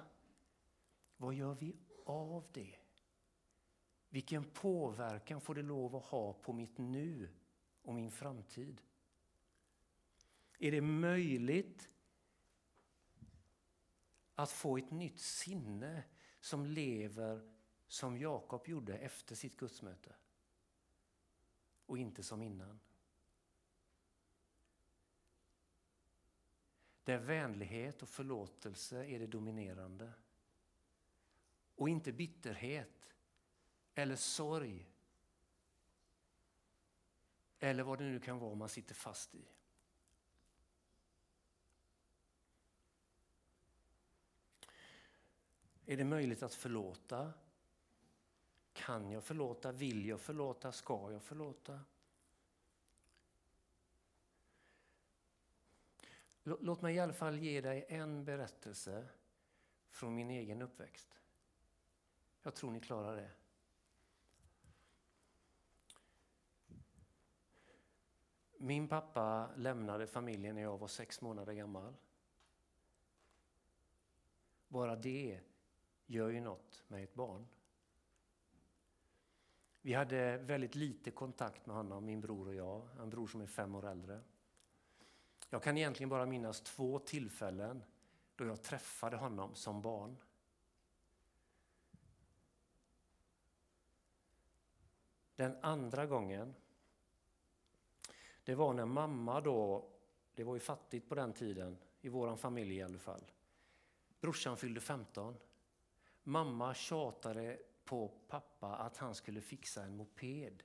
Vad 1.17 1.35
gör 1.35 1.55
vi 1.55 1.77
av 2.07 2.45
det? 2.53 2.84
Vilken 4.15 4.45
påverkan 4.45 5.41
får 5.41 5.55
det 5.55 5.63
lov 5.63 5.97
att 5.97 6.05
ha 6.05 6.33
på 6.33 6.53
mitt 6.53 6.79
nu 6.79 7.29
och 7.83 7.95
min 7.95 8.11
framtid? 8.11 8.83
Är 10.59 10.73
det 10.73 10.81
möjligt 10.81 11.91
att 14.35 14.51
få 14.51 14.77
ett 14.77 14.91
nytt 14.91 15.21
sinne 15.21 16.05
som 16.41 16.67
lever 16.67 17.55
som 17.87 18.19
Jakob 18.19 18.69
gjorde 18.69 18.99
efter 18.99 19.35
sitt 19.35 19.57
gudsmöte 19.57 20.15
och 21.87 21.99
inte 21.99 22.23
som 22.23 22.43
innan? 22.43 22.81
Där 27.05 27.19
vänlighet 27.19 28.03
och 28.03 28.09
förlåtelse 28.09 29.07
är 29.07 29.19
det 29.19 29.27
dominerande. 29.27 30.13
Och 31.75 31.89
inte 31.89 32.13
bitterhet 32.13 33.14
eller 33.95 34.17
sorg. 34.17 34.91
Eller 37.59 37.83
vad 37.83 37.99
det 37.99 38.05
nu 38.05 38.21
kan 38.21 38.39
vara 38.39 38.55
man 38.55 38.69
sitter 38.69 38.95
fast 38.95 39.35
i. 39.35 39.45
Är 45.87 45.97
det 45.97 46.05
möjligt 46.05 46.43
att 46.43 46.55
förlåta? 46.55 47.33
Kan 48.73 49.11
jag 49.11 49.25
förlåta? 49.25 49.73
Vill 49.73 50.07
jag 50.07 50.21
förlåta? 50.21 50.73
Ska 50.73 51.13
jag 51.13 51.23
förlåta? 51.23 51.81
Låt 56.43 56.83
mig 56.83 56.95
i 56.95 56.99
alla 56.99 57.13
fall 57.13 57.39
ge 57.39 57.61
dig 57.61 57.87
en 57.89 58.25
berättelse 58.25 59.09
från 59.91 60.15
min 60.15 60.31
egen 60.31 60.63
uppväxt. 60.63 61.21
Jag 62.43 62.55
tror 62.55 62.71
ni 62.71 62.81
klarar 62.81 63.17
det. 63.17 63.31
Min 68.65 68.89
pappa 68.89 69.51
lämnade 69.57 70.07
familjen 70.07 70.55
när 70.55 70.63
jag 70.63 70.79
var 70.79 70.89
sex 70.89 71.21
månader 71.21 71.53
gammal. 71.53 71.95
Bara 74.69 74.97
det 74.97 75.41
gör 76.07 76.29
ju 76.29 76.41
något 76.41 76.85
med 76.89 77.05
ett 77.05 77.15
barn. 77.15 77.47
Vi 79.83 79.95
hade 79.95 80.37
väldigt 80.39 80.75
lite 80.75 81.11
kontakt 81.11 81.67
med 81.67 81.77
honom, 81.77 82.05
min 82.05 82.21
bror 82.21 82.49
och 82.49 82.55
jag. 82.55 82.89
En 83.01 83.11
bror 83.11 83.27
som 83.27 83.41
är 83.41 83.47
fem 83.47 83.75
år 83.75 83.87
äldre. 83.87 84.21
Jag 85.51 85.63
kan 85.63 85.77
egentligen 85.77 86.11
bara 86.11 86.27
minnas 86.27 86.61
två 86.61 86.99
tillfällen 86.99 87.83
då 88.37 88.47
jag 88.47 88.63
träffade 88.63 89.17
honom 89.17 89.55
som 89.55 89.83
barn. 89.83 90.17
Den 95.37 95.57
andra 95.63 96.07
gången, 96.07 96.55
det 98.45 98.55
var 98.55 98.73
när 98.73 98.87
mamma 98.87 99.41
då, 99.41 99.89
det 100.35 100.45
var 100.45 100.55
ju 100.55 100.61
fattigt 100.61 101.09
på 101.09 101.15
den 101.15 101.33
tiden, 101.33 101.79
i 102.01 102.09
vår 102.09 102.37
familj 102.37 102.77
i 102.77 102.83
alla 102.83 102.99
fall. 102.99 103.31
Brorsan 104.21 104.57
fyllde 104.57 104.81
15. 104.81 105.37
Mamma 106.23 106.75
tjatade 106.75 107.59
på 107.85 108.09
pappa 108.29 108.77
att 108.77 108.97
han 108.97 109.15
skulle 109.15 109.41
fixa 109.41 109.83
en 109.83 109.97
moped. 109.97 110.63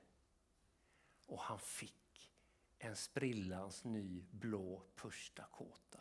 Och 1.26 1.40
han 1.40 1.60
fick 1.60 2.32
en 2.78 2.96
sprillans 2.96 3.84
ny 3.84 4.26
blå 4.32 4.84
Push 4.96 5.32
Dakota. 5.36 6.00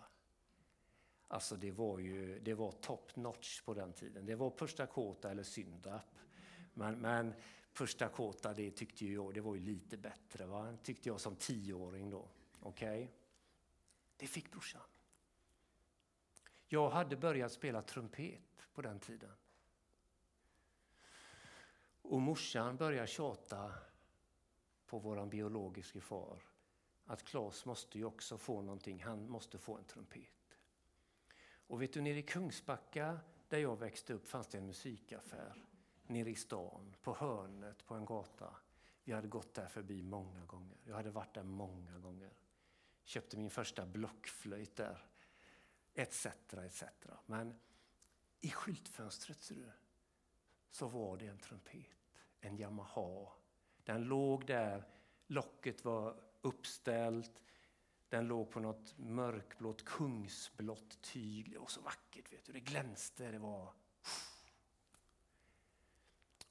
Alltså 1.28 1.56
det 1.56 1.70
var 1.70 1.98
ju 1.98 2.40
det 2.40 2.54
var 2.54 2.72
top 2.72 3.16
notch 3.16 3.62
på 3.62 3.74
den 3.74 3.92
tiden. 3.92 4.26
Det 4.26 4.34
var 4.34 4.50
Push 4.50 4.76
Dakota 4.76 5.30
eller 5.30 5.42
Syndap. 5.42 6.18
Men, 6.74 6.98
men 6.98 7.34
Första 7.78 8.08
kåta, 8.08 8.54
det 8.54 8.70
tyckte 8.70 9.04
ju 9.04 9.14
jag 9.14 9.34
det 9.34 9.40
var 9.40 9.54
ju 9.54 9.60
lite 9.60 9.96
bättre. 9.96 10.46
Va? 10.46 10.76
Tyckte 10.82 11.08
jag 11.08 11.20
som 11.20 11.36
tioåring 11.36 12.10
då. 12.10 12.28
Okej? 12.60 13.02
Okay? 13.02 13.08
Det 14.16 14.26
fick 14.26 14.52
brorsan. 14.52 14.82
Jag 16.66 16.90
hade 16.90 17.16
börjat 17.16 17.52
spela 17.52 17.82
trumpet 17.82 18.68
på 18.74 18.82
den 18.82 19.00
tiden. 19.00 19.32
Och 22.02 22.20
morsan 22.20 22.76
började 22.76 23.06
tjata 23.06 23.74
på 24.86 24.98
vår 24.98 25.26
biologiske 25.26 26.00
far 26.00 26.42
att 27.04 27.24
Klas 27.24 27.64
måste 27.64 27.98
ju 27.98 28.04
också 28.04 28.38
få 28.38 28.62
någonting, 28.62 29.02
han 29.04 29.30
måste 29.30 29.58
få 29.58 29.76
en 29.76 29.84
trumpet. 29.84 30.58
Och 31.66 31.82
vet 31.82 31.92
du, 31.92 32.00
nere 32.00 32.18
i 32.18 32.22
Kungsbacka 32.22 33.20
där 33.48 33.58
jag 33.58 33.78
växte 33.78 34.14
upp 34.14 34.28
fanns 34.28 34.46
det 34.46 34.58
en 34.58 34.66
musikaffär 34.66 35.68
nere 36.08 36.30
i 36.30 36.34
stan, 36.34 36.96
på 37.02 37.14
hörnet 37.14 37.86
på 37.86 37.94
en 37.94 38.04
gata. 38.04 38.56
Vi 39.04 39.12
hade 39.12 39.28
gått 39.28 39.54
där 39.54 39.68
förbi 39.68 40.02
många 40.02 40.44
gånger. 40.44 40.76
Jag 40.84 40.96
hade 40.96 41.10
varit 41.10 41.34
där 41.34 41.42
många 41.42 41.98
gånger. 41.98 42.32
Köpte 43.04 43.36
min 43.36 43.50
första 43.50 43.86
blockflöjt 43.86 44.76
där. 44.76 45.06
Etc, 45.94 46.26
etc. 46.52 46.84
Men 47.26 47.54
i 48.40 48.50
skyltfönstret 48.50 49.42
ser 49.42 49.54
du, 49.54 49.72
så 50.70 50.88
var 50.88 51.16
det 51.16 51.26
en 51.26 51.38
trumpet 51.38 51.98
en 52.40 52.58
Yamaha. 52.58 53.32
Den 53.84 54.02
låg 54.02 54.46
där, 54.46 54.88
locket 55.26 55.84
var 55.84 56.20
uppställt, 56.40 57.42
den 58.08 58.26
låg 58.26 58.50
på 58.50 58.60
något 58.60 58.98
mörkblått 58.98 59.84
kungsblått 59.84 61.02
tyg. 61.02 61.52
Det 61.52 61.58
var 61.58 61.66
så 61.66 61.80
vackert, 61.80 62.32
vet 62.32 62.44
du. 62.44 62.52
det 62.52 62.60
glänste. 62.60 63.30
Det 63.30 63.38
var... 63.38 63.72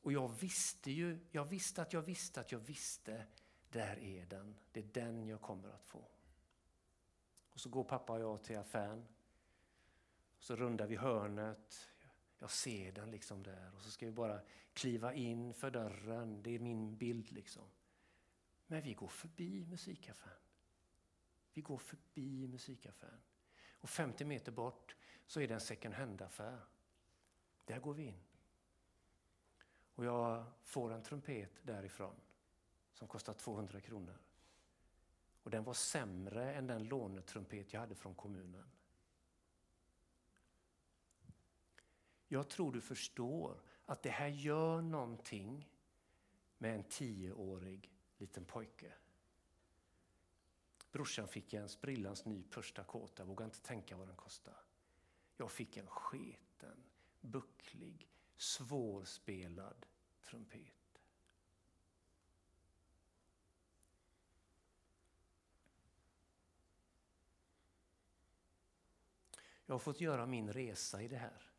Och 0.07 0.13
jag 0.13 0.27
visste 0.27 0.91
ju, 0.91 1.19
jag 1.31 1.45
visste 1.45 1.81
att 1.81 1.93
jag 1.93 2.01
visste 2.01 2.39
att 2.39 2.51
jag 2.51 2.59
visste, 2.59 3.25
där 3.69 3.99
är 3.99 4.25
den. 4.25 4.59
Det 4.71 4.79
är 4.79 4.83
den 4.83 5.27
jag 5.27 5.41
kommer 5.41 5.69
att 5.69 5.83
få. 5.85 6.07
Och 7.49 7.59
så 7.59 7.69
går 7.69 7.83
pappa 7.83 8.13
och 8.13 8.19
jag 8.19 8.43
till 8.43 8.57
affären. 8.57 9.07
Så 10.39 10.55
rundar 10.55 10.87
vi 10.87 10.95
hörnet. 10.95 11.89
Jag 12.39 12.51
ser 12.51 12.91
den 12.91 13.11
liksom 13.11 13.43
där 13.43 13.75
och 13.75 13.81
så 13.81 13.91
ska 13.91 14.05
vi 14.05 14.11
bara 14.11 14.41
kliva 14.73 15.13
in 15.13 15.53
för 15.53 15.71
dörren. 15.71 16.43
Det 16.43 16.55
är 16.55 16.59
min 16.59 16.97
bild 16.97 17.31
liksom. 17.31 17.69
Men 18.67 18.81
vi 18.81 18.93
går 18.93 19.07
förbi 19.07 19.65
musikaffären. 19.65 20.41
Vi 21.53 21.61
går 21.61 21.77
förbi 21.77 22.47
musikaffären. 22.47 23.21
Och 23.71 23.89
50 23.89 24.25
meter 24.25 24.51
bort 24.51 24.95
så 25.25 25.41
är 25.41 25.47
det 25.47 25.53
en 25.53 25.61
second 25.61 25.93
hand-affär. 25.93 26.61
Där 27.65 27.79
går 27.79 27.93
vi 27.93 28.03
in. 28.03 28.26
Och 29.97 30.05
jag 30.05 30.45
får 30.63 30.93
en 30.93 31.03
trumpet 31.03 31.51
därifrån 31.63 32.15
som 32.93 33.07
kostar 33.07 33.33
200 33.33 33.81
kronor. 33.81 34.17
Och 35.43 35.51
den 35.51 35.63
var 35.63 35.73
sämre 35.73 36.53
än 36.53 36.67
den 36.67 36.83
lånetrumpet 36.83 37.73
jag 37.73 37.79
hade 37.79 37.95
från 37.95 38.15
kommunen. 38.15 38.69
Jag 42.27 42.49
tror 42.49 42.71
du 42.71 42.81
förstår 42.81 43.61
att 43.85 44.03
det 44.03 44.09
här 44.09 44.27
gör 44.27 44.81
någonting 44.81 45.69
med 46.57 46.75
en 46.75 46.83
tioårig 46.83 47.91
liten 48.17 48.45
pojke. 48.45 48.93
Brorsan 50.91 51.27
fick 51.27 51.53
en 51.53 51.69
sprillans 51.69 52.25
ny 52.25 52.43
första 52.43 52.83
kåta, 52.83 53.23
jag 53.23 53.27
vågar 53.27 53.45
inte 53.45 53.61
tänka 53.61 53.97
vad 53.97 54.07
den 54.07 54.15
kostade. 54.15 54.57
Jag 55.37 55.51
fick 55.51 55.77
en 55.77 55.87
sketen, 55.87 56.83
bucklig, 57.21 58.07
svårspelad 58.37 59.85
trumpet. 60.21 60.73
Jag 69.65 69.73
har 69.73 69.79
fått 69.79 70.01
göra 70.01 70.25
min 70.25 70.53
resa 70.53 71.01
i 71.01 71.07
det 71.07 71.17
här. 71.17 71.51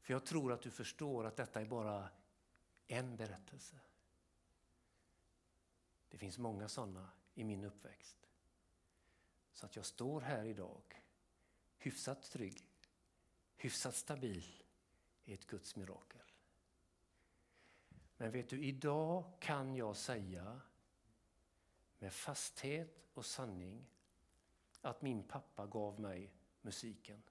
För 0.00 0.12
jag 0.12 0.24
tror 0.24 0.52
att 0.52 0.62
du 0.62 0.70
förstår 0.70 1.24
att 1.24 1.36
detta 1.36 1.60
är 1.60 1.64
bara 1.64 2.08
en 2.86 3.16
berättelse. 3.16 3.76
Det 6.08 6.18
finns 6.18 6.38
många 6.38 6.68
sådana 6.68 7.10
i 7.34 7.44
min 7.44 7.64
uppväxt. 7.64 8.16
Så 9.52 9.66
att 9.66 9.76
jag 9.76 9.86
står 9.86 10.20
här 10.20 10.44
idag, 10.44 11.02
hyfsat 11.78 12.22
trygg, 12.22 12.68
hyfsat 13.56 13.94
stabil, 13.94 14.62
är 15.26 15.34
ett 15.34 15.46
Guds 15.46 15.76
mirakel. 15.76 16.22
Men 18.16 18.30
vet 18.30 18.48
du, 18.48 18.64
idag 18.64 19.32
kan 19.40 19.74
jag 19.74 19.96
säga 19.96 20.60
med 21.98 22.12
fasthet 22.12 23.08
och 23.14 23.26
sanning 23.26 23.86
att 24.80 25.02
min 25.02 25.22
pappa 25.22 25.66
gav 25.66 26.00
mig 26.00 26.32
musiken. 26.60 27.22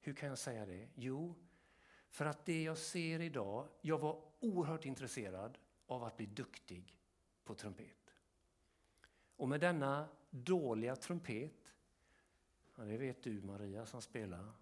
Hur 0.00 0.14
kan 0.14 0.28
jag 0.28 0.38
säga 0.38 0.66
det? 0.66 0.88
Jo, 0.94 1.34
för 2.08 2.26
att 2.26 2.44
det 2.44 2.62
jag 2.62 2.78
ser 2.78 3.20
idag, 3.20 3.68
jag 3.80 3.98
var 3.98 4.22
oerhört 4.40 4.84
intresserad 4.84 5.58
av 5.86 6.04
att 6.04 6.16
bli 6.16 6.26
duktig 6.26 6.96
på 7.44 7.54
trumpet. 7.54 8.14
Och 9.36 9.48
med 9.48 9.60
denna 9.60 10.08
dåliga 10.30 10.96
trumpet, 10.96 11.74
ja 12.76 12.84
det 12.84 12.96
vet 12.96 13.22
du 13.22 13.42
Maria 13.42 13.86
som 13.86 14.02
spelar, 14.02 14.52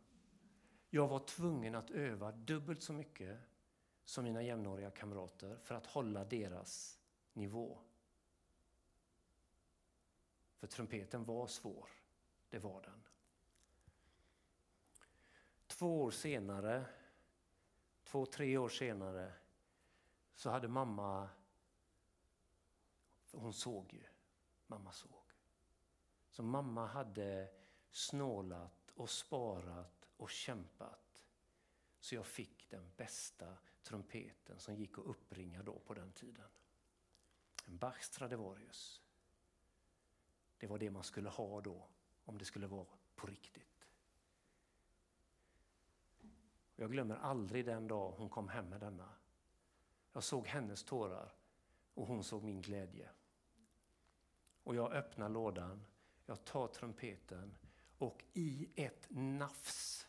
jag 0.91 1.09
var 1.09 1.19
tvungen 1.19 1.75
att 1.75 1.91
öva 1.91 2.33
dubbelt 2.33 2.83
så 2.83 2.93
mycket 2.93 3.39
som 4.05 4.25
mina 4.25 4.43
jämnåriga 4.43 4.91
kamrater 4.91 5.57
för 5.57 5.75
att 5.75 5.87
hålla 5.87 6.25
deras 6.25 7.01
nivå. 7.33 7.79
För 10.57 10.67
trumpeten 10.67 11.25
var 11.25 11.47
svår, 11.47 11.89
det 12.49 12.59
var 12.59 12.83
den. 12.83 13.03
Två 15.67 16.03
år 16.03 16.11
senare, 16.11 16.85
två, 18.05 18.27
tre 18.27 18.59
år 18.59 18.69
senare, 18.69 19.33
så 20.35 20.51
hade 20.51 20.69
mamma, 20.69 21.29
hon 23.33 23.53
såg 23.53 23.95
ju, 23.95 24.05
mamma 24.67 24.93
såg. 24.93 25.11
Så 26.31 26.43
mamma 26.43 26.87
hade 26.87 27.49
snålat 27.91 28.93
och 28.95 29.11
sparat 29.11 29.98
och 30.19 30.31
kämpat. 30.31 31.25
Så 32.01 32.15
jag 32.15 32.27
fick 32.27 32.71
den 32.71 32.91
bästa 32.97 33.57
trumpeten 33.83 34.59
som 34.59 34.75
gick 34.75 34.99
att 34.99 35.05
uppringa 35.05 35.63
då 35.63 35.79
på 35.79 35.95
den 35.95 36.13
tiden. 36.13 36.49
En 37.67 37.79
Bach 37.79 38.03
Stradivarius. 38.03 39.03
Det 40.59 40.67
var 40.67 40.79
det 40.79 40.91
man 40.91 41.05
skulle 41.05 41.29
ha 41.29 41.61
då, 41.61 41.89
om 42.25 42.39
det 42.39 42.45
skulle 42.45 42.67
vara 42.67 42.87
på 43.15 43.27
riktigt. 43.27 43.87
Jag 46.77 46.91
glömmer 46.91 47.17
aldrig 47.17 47.65
den 47.65 47.89
dag 47.89 48.11
hon 48.11 48.29
kom 48.29 48.49
hem 48.49 48.69
med 48.69 48.81
denna. 48.81 49.09
Jag 50.13 50.25
såg 50.25 50.47
hennes 50.47 50.85
tårar 50.85 51.35
och 51.95 52.07
hon 52.07 52.25
såg 52.25 52.43
min 52.43 52.63
glädje. 52.63 53.11
Och 54.63 54.75
jag 54.75 54.93
öppnar 54.93 55.29
lådan, 55.29 55.85
jag 56.27 56.45
tar 56.45 56.69
trumpeten 56.69 57.57
och 57.99 58.25
i 58.33 58.69
ett 58.75 59.07
nafs 59.11 60.08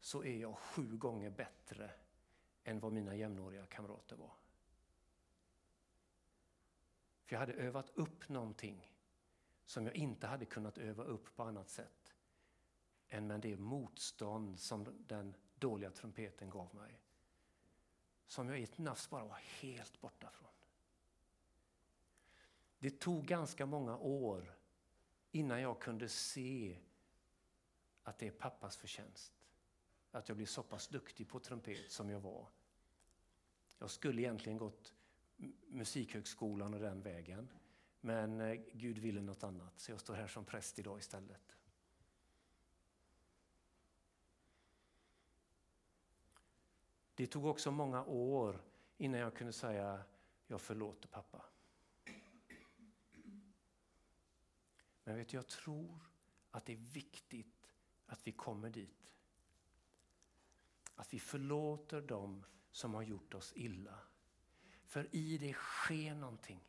så 0.00 0.24
är 0.24 0.36
jag 0.36 0.58
sju 0.58 0.96
gånger 0.96 1.30
bättre 1.30 1.90
än 2.64 2.80
vad 2.80 2.92
mina 2.92 3.14
jämnåriga 3.16 3.66
kamrater 3.66 4.16
var. 4.16 4.32
För 7.24 7.34
jag 7.34 7.40
hade 7.40 7.52
övat 7.52 7.90
upp 7.94 8.28
någonting 8.28 8.92
som 9.64 9.86
jag 9.86 9.96
inte 9.96 10.26
hade 10.26 10.44
kunnat 10.44 10.78
öva 10.78 11.04
upp 11.04 11.36
på 11.36 11.42
annat 11.42 11.68
sätt 11.68 12.14
än 13.08 13.26
med 13.26 13.40
det 13.40 13.56
motstånd 13.56 14.60
som 14.60 15.04
den 15.06 15.34
dåliga 15.54 15.90
trumpeten 15.90 16.50
gav 16.50 16.74
mig. 16.74 17.00
Som 18.26 18.48
jag 18.48 18.60
i 18.60 18.62
ett 18.62 18.78
nafs 18.78 19.10
bara 19.10 19.24
var 19.24 19.40
helt 19.60 20.00
borta 20.00 20.30
från. 20.30 20.50
Det 22.78 23.00
tog 23.00 23.26
ganska 23.26 23.66
många 23.66 23.96
år 23.96 24.58
innan 25.30 25.60
jag 25.60 25.80
kunde 25.80 26.08
se 26.08 26.78
att 28.02 28.18
det 28.18 28.26
är 28.26 28.30
pappas 28.30 28.76
förtjänst. 28.76 29.37
Att 30.10 30.28
jag 30.28 30.36
blev 30.36 30.46
så 30.46 30.62
pass 30.62 30.88
duktig 30.88 31.28
på 31.28 31.40
trumpet 31.40 31.90
som 31.90 32.10
jag 32.10 32.20
var. 32.20 32.46
Jag 33.78 33.90
skulle 33.90 34.22
egentligen 34.22 34.58
gått 34.58 34.94
Musikhögskolan 35.68 36.74
och 36.74 36.80
den 36.80 37.02
vägen. 37.02 37.48
Men 38.00 38.40
eh, 38.40 38.60
Gud 38.72 38.98
ville 38.98 39.20
något 39.20 39.44
annat, 39.44 39.78
så 39.78 39.92
jag 39.92 40.00
står 40.00 40.14
här 40.14 40.26
som 40.26 40.44
präst 40.44 40.78
idag 40.78 40.98
istället. 40.98 41.56
Det 47.14 47.26
tog 47.26 47.44
också 47.44 47.70
många 47.70 48.04
år 48.04 48.60
innan 48.96 49.20
jag 49.20 49.34
kunde 49.34 49.52
säga 49.52 50.04
jag 50.46 50.60
förlåter 50.60 51.08
pappa. 51.08 51.44
Men 55.04 55.16
vet 55.16 55.28
du, 55.28 55.36
jag 55.36 55.46
tror 55.46 56.00
att 56.50 56.66
det 56.66 56.72
är 56.72 56.76
viktigt 56.76 57.74
att 58.06 58.26
vi 58.26 58.32
kommer 58.32 58.70
dit. 58.70 59.12
Att 60.98 61.14
vi 61.14 61.18
förlåter 61.18 62.00
dem 62.00 62.44
som 62.70 62.94
har 62.94 63.02
gjort 63.02 63.34
oss 63.34 63.52
illa. 63.56 63.98
För 64.84 65.14
i 65.14 65.38
det 65.38 65.52
sker 65.52 66.14
någonting. 66.14 66.60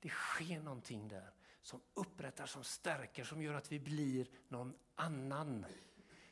Det 0.00 0.08
sker 0.08 0.60
någonting 0.60 1.08
där 1.08 1.32
som 1.62 1.80
upprättar, 1.94 2.46
som 2.46 2.64
stärker, 2.64 3.24
som 3.24 3.42
gör 3.42 3.54
att 3.54 3.72
vi 3.72 3.80
blir 3.80 4.28
någon 4.48 4.74
annan. 4.94 5.66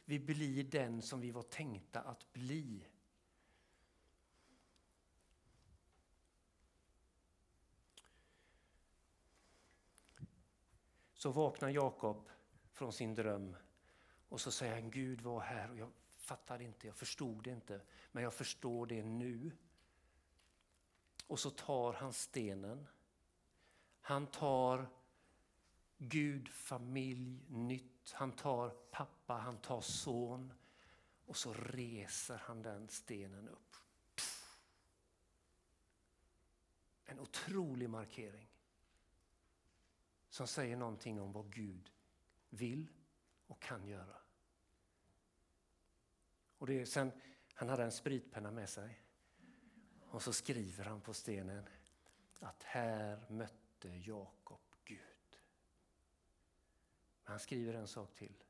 Vi 0.05 0.19
blir 0.19 0.65
den 0.65 1.03
som 1.03 1.21
vi 1.21 1.31
var 1.31 1.43
tänkta 1.43 2.01
att 2.01 2.33
bli. 2.33 2.89
Så 11.15 11.31
vaknar 11.31 11.69
Jakob 11.69 12.31
från 12.73 12.93
sin 12.93 13.15
dröm 13.15 13.57
och 14.29 14.41
så 14.41 14.51
säger 14.51 14.75
han 14.75 14.91
Gud 14.91 15.21
var 15.21 15.41
här 15.41 15.71
och 15.71 15.79
jag 15.79 15.91
fattade 16.31 16.65
inte, 16.65 16.87
jag 16.87 16.97
förstod 16.97 17.45
det 17.45 17.51
inte, 17.51 17.81
men 18.13 18.23
jag 18.23 18.35
förstår 18.35 18.87
det 18.87 19.03
nu. 19.03 19.53
Och 21.27 21.41
så 21.41 21.51
tar 21.51 21.93
han 21.93 22.13
stenen. 22.13 22.87
Han 24.01 24.27
tar 24.27 24.89
Gud, 25.99 26.49
familj, 26.49 27.45
nytt. 27.49 28.13
Han 28.13 28.33
tar 28.33 28.71
pappa, 28.71 29.35
han 29.35 29.59
tar 29.59 29.81
son. 29.81 30.53
Och 31.27 31.37
så 31.37 31.53
reser 31.53 32.37
han 32.37 32.63
den 32.63 32.89
stenen 32.89 33.49
upp. 33.49 33.77
En 37.05 37.21
otrolig 37.21 37.91
markering. 37.91 38.51
Som 40.29 40.47
säger 40.47 40.77
någonting 40.77 41.21
om 41.21 41.33
vad 41.33 41.53
Gud 41.55 41.91
vill 42.51 42.89
och 43.47 43.61
kan 43.63 43.87
göra. 43.87 44.20
Och 46.61 46.67
det 46.67 46.87
sen, 46.87 47.13
han 47.55 47.69
hade 47.69 47.85
en 47.85 47.93
spritpenna 47.93 48.51
med 48.51 48.69
sig. 48.69 49.03
Och 50.11 50.23
så 50.23 50.33
skriver 50.33 50.85
han 50.85 51.01
på 51.01 51.15
stenen 51.15 51.69
att 52.41 52.63
här 52.63 53.21
mötte 53.29 53.89
Jakob 53.89 54.61
Gud. 54.85 55.39
Men 57.25 57.31
han 57.33 57.41
skriver 57.41 57.75
en 57.75 57.89
sak 57.89 58.15
till. 58.15 58.45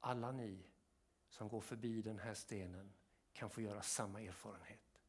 Alla 0.00 0.32
ni 0.32 0.66
som 1.28 1.48
går 1.48 1.60
förbi 1.60 2.02
den 2.02 2.18
här 2.18 2.34
stenen 2.34 2.92
kan 3.32 3.50
få 3.50 3.60
göra 3.60 3.82
samma 3.82 4.20
erfarenhet. 4.20 5.00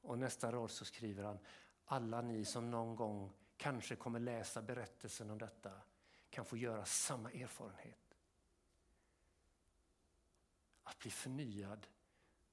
Och 0.00 0.18
nästa 0.18 0.52
rad 0.52 0.70
så 0.70 0.84
skriver 0.84 1.24
han, 1.24 1.38
alla 1.84 2.20
ni 2.20 2.44
som 2.44 2.70
någon 2.70 2.96
gång 2.96 3.32
kanske 3.56 3.96
kommer 3.96 4.20
läsa 4.20 4.62
berättelsen 4.62 5.30
om 5.30 5.38
detta 5.38 5.72
kan 6.30 6.44
få 6.44 6.56
göra 6.56 6.84
samma 6.84 7.30
erfarenhet. 7.32 8.09
Att 10.82 10.98
bli 10.98 11.10
förnyad 11.10 11.86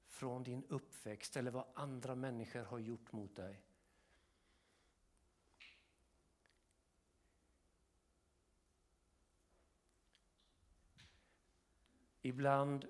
från 0.06 0.42
din 0.42 0.64
uppväxt 0.68 1.36
eller 1.36 1.50
vad 1.50 1.64
andra 1.74 2.14
människor 2.14 2.62
har 2.64 2.78
gjort 2.78 3.12
mot 3.12 3.36
dig. 3.36 3.62
Ibland, 12.22 12.86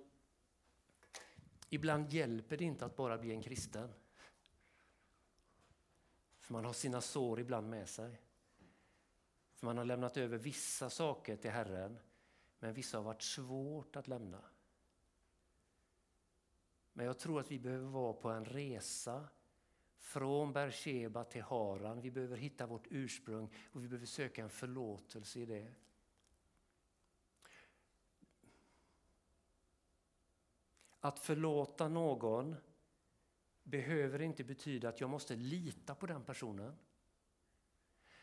ibland 1.69 2.13
hjälper 2.13 2.57
det 2.57 2.65
inte 2.65 2.85
att 2.85 2.97
bara 2.97 3.19
bli 3.19 3.31
en 3.31 3.43
kristen. 3.43 3.95
För 6.39 6.53
man 6.53 6.65
har 6.65 6.73
sina 6.73 7.01
sår 7.01 7.41
ibland 7.41 7.71
med 7.71 7.89
sig. 7.89 8.21
För 9.55 9.67
man 9.67 9.79
har 9.79 9.85
lämnat 9.85 10.17
över 10.17 10.39
vissa 10.39 10.91
saker 10.91 11.37
till 11.37 11.51
Herren, 11.51 11.99
men 12.59 12.75
vissa 12.75 12.99
har 12.99 13.05
varit 13.05 13.23
svårt 13.23 13.97
att 13.97 14.09
lämna. 14.09 14.45
Men 16.99 17.07
jag 17.07 17.19
tror 17.19 17.41
att 17.41 17.51
vi 17.51 17.59
behöver 17.59 17.87
vara 17.87 18.13
på 18.13 18.29
en 18.29 18.45
resa 18.45 19.29
från 19.99 20.53
Bersheba 20.53 21.25
till 21.25 21.43
Haran. 21.43 22.01
Vi 22.01 22.11
behöver 22.11 22.37
hitta 22.37 22.67
vårt 22.67 22.87
ursprung 22.91 23.51
och 23.73 23.85
vi 23.85 23.89
behöver 23.89 24.07
söka 24.07 24.43
en 24.43 24.51
förlåtelse 24.51 25.41
i 25.41 25.47
det. 25.47 25.73
Att 31.01 31.19
förlåta 31.19 31.89
någon 31.89 32.57
behöver 33.63 34.23
inte 34.23 34.45
betyda 34.45 34.89
att 34.89 35.01
jag 35.01 35.11
måste 35.11 35.37
lita 35.37 35.95
på 35.95 36.07
den 36.07 36.25
personen. 36.25 36.77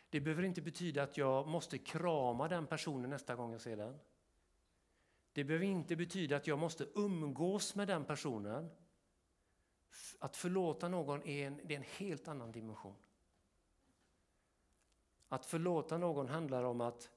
Det 0.09 0.21
behöver 0.21 0.43
inte 0.43 0.61
betyda 0.61 1.03
att 1.03 1.17
jag 1.17 1.47
måste 1.47 1.77
krama 1.77 2.47
den 2.47 2.67
personen 2.67 3.09
nästa 3.09 3.35
gång 3.35 3.51
jag 3.51 3.61
ser 3.61 3.77
den. 3.77 3.99
Det 5.35 5.43
behöver 5.43 5.65
inte 5.65 5.95
betyda 5.95 6.35
att 6.35 6.47
jag 6.47 6.59
måste 6.59 6.87
umgås 6.95 7.75
med 7.75 7.87
den 7.87 8.05
personen. 8.05 8.69
Att 10.19 10.35
förlåta 10.35 10.89
någon 10.89 11.23
är 11.23 11.47
en, 11.47 11.61
det 11.63 11.73
är 11.73 11.77
en 11.77 11.85
helt 11.97 12.27
annan 12.27 12.51
dimension. 12.51 12.95
Att 15.27 15.45
förlåta 15.45 15.97
någon 15.97 16.27
handlar 16.27 16.63
om 16.63 16.81
att 16.81 17.09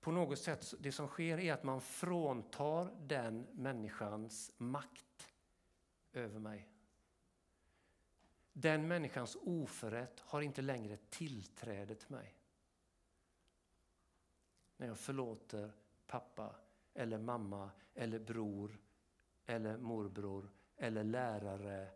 på 0.00 0.12
något 0.12 0.38
sätt, 0.38 0.74
det 0.78 0.92
som 0.92 1.08
sker 1.08 1.38
är 1.38 1.52
att 1.52 1.62
man 1.62 1.80
fråntar 1.80 2.94
den 3.00 3.46
människans 3.52 4.52
makt 4.56 5.32
över 6.12 6.38
mig. 6.38 6.68
Den 8.52 8.88
människans 8.88 9.36
oförrätt 9.40 10.20
har 10.20 10.40
inte 10.40 10.62
längre 10.62 10.96
tillträde 10.96 11.94
till 11.94 12.10
mig. 12.10 12.39
När 14.80 14.86
jag 14.86 14.98
förlåter 14.98 15.72
pappa, 16.06 16.54
eller 16.94 17.18
mamma, 17.18 17.70
eller 17.94 18.18
bror, 18.18 18.78
eller 19.46 19.78
morbror, 19.78 20.50
eller 20.76 21.04
lärare, 21.04 21.90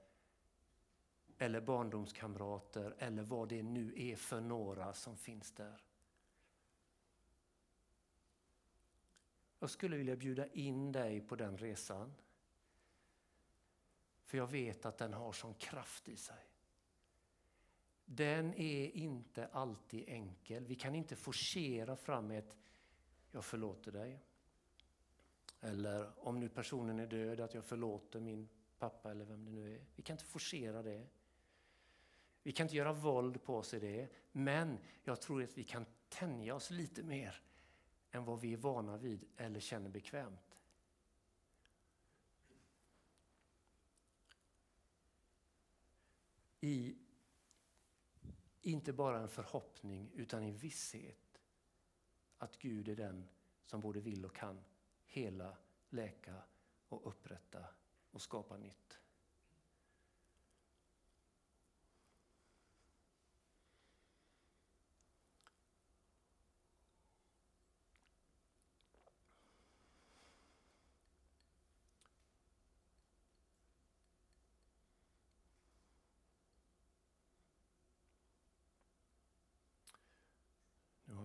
eller 1.39 1.61
barndomskamrater, 1.61 2.95
eller 2.99 3.22
vad 3.22 3.49
det 3.49 3.62
nu 3.62 3.93
är 3.97 4.16
för 4.16 4.41
några 4.41 4.93
som 4.93 5.16
finns 5.16 5.53
där. 5.53 5.82
Jag 9.59 9.70
skulle 9.70 9.97
vilja 9.97 10.16
bjuda 10.16 10.47
in 10.47 10.93
dig 10.93 11.20
på 11.20 11.37
den 11.37 11.59
resan. 11.59 12.14
För 14.24 14.39
jag 14.39 14.47
vet 14.47 14.87
att 14.87 14.99
den 14.99 15.12
har 15.12 15.32
sån 15.32 15.55
kraft 15.55 16.09
i 16.09 16.16
sig. 16.16 16.47
Den 18.05 18.55
är 18.55 18.97
inte 18.97 19.47
alltid 19.47 20.09
enkel. 20.09 20.66
Vi 20.66 20.74
kan 20.74 20.95
inte 20.95 21.16
forcera 21.16 21.97
fram 21.97 22.30
ett 22.30 22.57
”jag 23.35 23.45
förlåter 23.45 23.93
dig”. 23.93 24.20
Eller 25.61 26.28
om 26.28 26.41
nu 26.41 26.49
personen 26.49 26.99
är 26.99 27.07
död, 27.07 27.41
att 27.41 27.55
jag 27.55 27.64
förlåter 27.64 28.20
min 28.20 28.49
pappa 28.78 29.11
eller 29.11 29.24
vem 29.24 29.45
det 29.45 29.51
nu 29.51 29.74
är. 29.74 29.85
Vi 29.97 30.03
kan 30.03 30.14
inte 30.14 30.24
forcera 30.24 30.82
det. 30.82 31.07
Vi 32.43 32.53
kan 32.53 32.64
inte 32.64 32.76
göra 32.76 32.93
våld 32.93 33.43
på 33.43 33.57
oss 33.57 33.74
i 33.74 33.80
det. 33.80 34.09
Men 34.32 34.78
jag 35.03 35.20
tror 35.20 35.43
att 35.43 35.59
vi 35.59 35.64
kan 35.64 35.87
tänja 36.09 36.55
oss 36.55 36.70
lite 36.70 37.03
mer 37.03 37.43
än 38.11 38.24
vad 38.24 38.41
vi 38.41 38.53
är 38.53 38.57
vana 38.57 38.97
vid 38.97 39.24
eller 39.37 39.61
känner 39.61 39.91
bekvämt. 39.91 40.59
I 46.61 46.97
inte 48.61 48.93
bara 48.93 49.18
en 49.18 49.28
förhoppning 49.28 50.11
utan 50.14 50.43
i 50.43 50.51
visshet 50.51 51.23
att 52.45 52.59
Gud 52.59 52.88
är 52.88 52.97
den 52.97 53.28
som 53.64 53.80
både 53.80 54.01
vill 54.01 54.24
och 54.24 54.36
kan 54.36 54.64
hela, 55.05 55.57
läka 55.88 56.42
och 56.88 57.07
upprätta 57.07 57.64
och 58.11 58.22
skapa 58.22 58.57
nytt. 58.57 59.01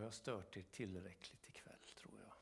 Jag 0.09 0.13
stört 0.13 0.57
er 0.57 0.61
tillräckligt 0.61 1.49
ikväll, 1.49 1.85
tror 1.97 2.13
jag. 2.19 2.33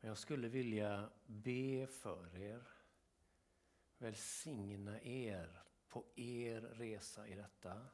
Men 0.00 0.08
jag 0.08 0.18
skulle 0.18 0.48
vilja 0.48 1.10
be 1.26 1.86
för 1.86 2.36
er, 2.36 2.62
välsigna 3.98 5.00
er 5.00 5.62
på 5.88 6.04
er 6.16 6.60
resa 6.60 7.28
i 7.28 7.34
detta. 7.34 7.86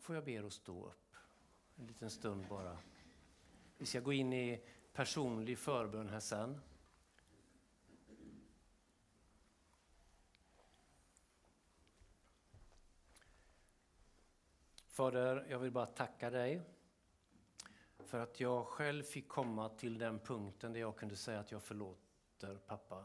Får 0.00 0.14
jag 0.14 0.24
be 0.24 0.30
er 0.30 0.42
att 0.42 0.52
stå 0.52 0.86
upp 0.86 1.16
en 1.76 1.86
liten 1.86 2.10
stund 2.10 2.48
bara. 2.48 2.78
Vi 3.78 3.86
ska 3.86 4.00
gå 4.00 4.12
in 4.12 4.32
i 4.32 4.64
personlig 4.92 5.58
förbön 5.58 6.08
här 6.08 6.20
sen. 6.20 6.60
Fader, 14.98 15.46
jag 15.48 15.58
vill 15.58 15.70
bara 15.70 15.86
tacka 15.86 16.30
dig 16.30 16.60
för 17.98 18.20
att 18.20 18.40
jag 18.40 18.66
själv 18.66 19.02
fick 19.02 19.28
komma 19.28 19.68
till 19.68 19.98
den 19.98 20.18
punkten 20.18 20.72
där 20.72 20.80
jag 20.80 20.96
kunde 20.96 21.16
säga 21.16 21.40
att 21.40 21.52
jag 21.52 21.62
förlåter 21.62 22.56
pappa. 22.66 23.04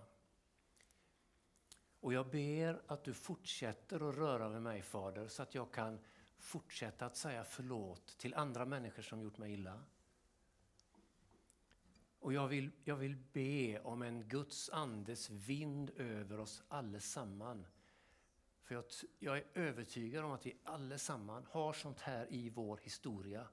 Och 2.00 2.14
jag 2.14 2.30
ber 2.30 2.82
att 2.88 3.04
du 3.04 3.14
fortsätter 3.14 4.10
att 4.10 4.16
röra 4.16 4.50
vid 4.50 4.62
mig 4.62 4.82
Fader 4.82 5.28
så 5.28 5.44
att 5.44 5.56
jag 5.56 5.72
kan 5.72 6.00
fortsätta 6.38 7.06
att 7.06 7.18
säga 7.18 7.44
förlåt 7.44 8.18
till 8.18 8.34
andra 8.34 8.66
människor 8.66 9.04
som 9.04 9.22
gjort 9.22 9.38
mig 9.38 9.54
illa. 9.54 9.80
Och 12.20 12.34
jag 12.34 12.48
vill, 12.48 12.72
jag 12.84 12.96
vill 12.96 13.18
be 13.34 13.80
om 13.80 14.02
en 14.02 14.28
Guds 14.28 14.70
andes 14.70 15.30
vind 15.30 15.90
över 15.98 16.40
oss 16.40 16.64
allesamman. 16.68 17.66
För 18.64 18.76
jag, 18.76 18.84
jag 19.20 19.38
är 19.38 19.46
övertygad 19.54 20.26
om 20.26 20.32
att 20.32 20.46
vi 20.46 20.56
allesammans 20.64 21.48
har 21.48 21.74
sånt 21.74 22.00
här 22.00 22.28
i 22.30 22.50
vår 22.50 22.80
historia. 22.84 23.48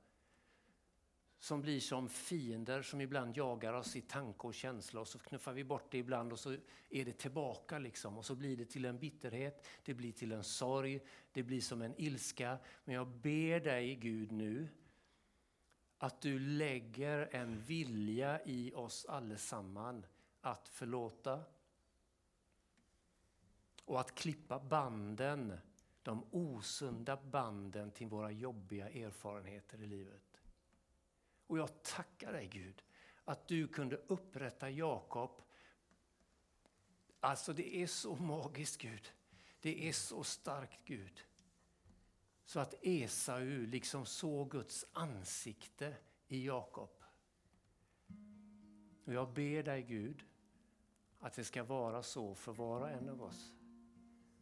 Som 1.39 1.63
blir 1.63 1.81
som 1.81 2.09
fiender 2.09 2.83
som 2.83 3.01
ibland 3.01 3.37
jagar 3.37 3.73
oss 3.73 3.97
i 3.97 4.01
tanke 4.01 4.47
och 4.47 4.55
känsla 4.55 5.01
och 5.01 5.09
så 5.09 5.19
knuffar 5.19 5.53
vi 5.53 5.65
bort 5.65 5.91
det 5.91 5.99
ibland 5.99 6.33
och 6.33 6.39
så 6.39 6.57
är 6.91 7.05
det 7.05 7.13
tillbaka 7.13 7.79
liksom 7.79 8.19
och 8.19 8.25
så 8.25 8.35
blir 8.35 8.57
det 8.57 8.65
till 8.65 8.85
en 8.85 8.99
bitterhet, 8.99 9.67
det 9.85 9.95
blir 9.95 10.13
till 10.13 10.33
en 10.33 10.45
sorg, 10.45 11.01
det 11.33 11.43
blir 11.43 11.61
som 11.61 11.83
en 11.83 11.95
ilska. 12.01 12.59
Men 12.85 12.95
jag 12.95 13.07
ber 13.07 13.61
dig 13.61 13.95
Gud 13.95 14.33
nu 14.33 14.69
att 15.99 16.21
du 16.21 16.39
lägger 16.39 17.29
en 17.33 17.61
vilja 17.61 18.41
i 18.45 18.73
oss 18.75 19.05
allesammans 19.05 20.07
att 20.41 20.69
förlåta 20.69 21.41
och 23.91 24.01
att 24.01 24.15
klippa 24.15 24.59
banden, 24.59 25.59
de 26.03 26.25
osunda 26.31 27.17
banden 27.17 27.91
till 27.91 28.07
våra 28.07 28.31
jobbiga 28.31 28.91
erfarenheter 28.91 29.83
i 29.83 29.87
livet. 29.87 30.41
Och 31.47 31.59
jag 31.59 31.83
tackar 31.83 32.33
dig 32.33 32.47
Gud 32.47 32.83
att 33.25 33.49
du 33.49 33.69
kunde 33.69 33.97
upprätta 33.97 34.71
Jakob. 34.71 35.43
Alltså 37.21 37.53
det 37.53 37.77
är 37.77 37.87
så 37.87 38.17
magiskt 38.17 38.81
Gud. 38.81 39.13
Det 39.61 39.89
är 39.89 39.93
så 39.93 40.25
starkt 40.25 40.85
Gud. 40.85 41.25
Så 42.45 42.61
att 42.61 42.75
Esau 42.83 43.67
liksom 43.67 44.07
såg 44.07 44.51
Guds 44.51 44.87
ansikte 44.93 45.97
i 46.29 46.47
Jakob. 46.47 47.05
Och 49.05 49.13
jag 49.13 49.33
ber 49.33 49.63
dig 49.63 49.83
Gud 49.83 50.25
att 51.19 51.35
det 51.35 51.45
ska 51.45 51.65
vara 51.65 52.03
så 52.03 52.35
för 52.35 52.53
var 52.53 52.81
och 52.81 52.91
en 52.91 53.09
av 53.09 53.23
oss. 53.23 53.60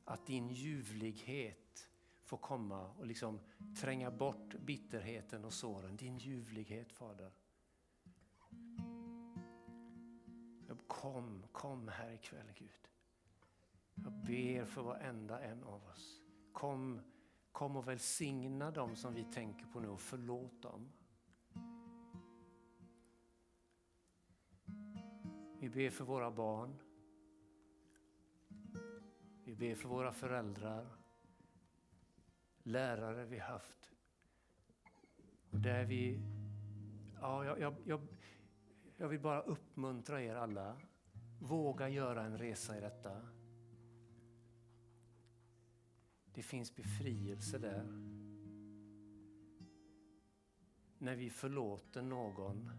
Att 0.08 0.26
din 0.26 0.48
ljuvlighet 0.48 1.88
får 2.22 2.36
komma 2.36 2.88
och 2.88 3.06
liksom 3.06 3.40
tränga 3.80 4.10
bort 4.10 4.54
bitterheten 4.54 5.44
och 5.44 5.52
såren. 5.52 5.96
Din 5.96 6.18
ljuvlighet 6.18 6.92
Fader. 6.92 7.32
Kom, 10.86 11.46
kom 11.52 11.88
här 11.88 12.12
ikväll 12.12 12.52
Gud. 12.54 12.88
Jag 13.94 14.12
ber 14.12 14.64
för 14.64 14.82
varenda 14.82 15.40
en 15.40 15.64
av 15.64 15.84
oss. 15.84 16.22
Kom 16.52 17.00
Kom 17.52 17.76
och 17.76 17.88
välsigna 17.88 18.70
dem 18.70 18.96
som 18.96 19.14
vi 19.14 19.24
tänker 19.24 19.66
på 19.66 19.80
nu 19.80 19.88
och 19.88 20.00
förlåt 20.00 20.62
dem. 20.62 20.92
Vi 25.60 25.68
ber 25.68 25.90
för 25.90 26.04
våra 26.04 26.30
barn. 26.30 26.78
Vi 29.48 29.54
ber 29.54 29.74
för 29.74 29.88
våra 29.88 30.12
föräldrar, 30.12 30.86
lärare 32.62 33.24
vi 33.24 33.38
haft. 33.38 33.92
Och 35.50 35.60
där 35.60 35.84
vi, 35.84 36.20
ja, 37.20 37.44
jag, 37.44 37.76
jag, 37.84 38.00
jag 38.96 39.08
vill 39.08 39.20
bara 39.20 39.40
uppmuntra 39.40 40.22
er 40.22 40.34
alla. 40.34 40.76
Våga 41.40 41.88
göra 41.88 42.24
en 42.24 42.38
resa 42.38 42.78
i 42.78 42.80
detta. 42.80 43.22
Det 46.34 46.42
finns 46.42 46.76
befrielse 46.76 47.58
där. 47.58 47.84
När 50.98 51.16
vi 51.16 51.30
förlåter 51.30 52.02
någon 52.02 52.70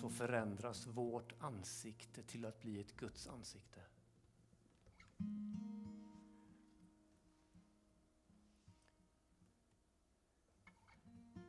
så 0.00 0.10
förändras 0.10 0.86
vårt 0.86 1.34
ansikte 1.38 2.22
till 2.22 2.44
att 2.44 2.60
bli 2.60 2.80
ett 2.80 2.96
Guds 2.96 3.26
ansikte. 3.26 3.80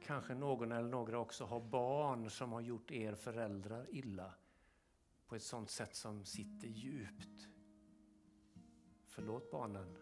Kanske 0.08 0.36
någon 0.36 0.72
eller 0.72 0.90
några 0.90 1.20
också 1.20 1.46
har 1.46 1.62
barn 1.62 2.30
som 2.30 2.52
har 2.52 2.62
gjort 2.62 2.92
er 2.92 3.16
föräldrar 3.16 3.88
illa 3.90 4.34
på 5.28 5.36
ett 5.36 5.44
sådant 5.44 5.70
sätt 5.70 5.96
som 5.96 6.26
sitter 6.26 6.68
djupt. 6.68 7.50
Förlåt 9.06 9.52
barnen. 9.52 9.98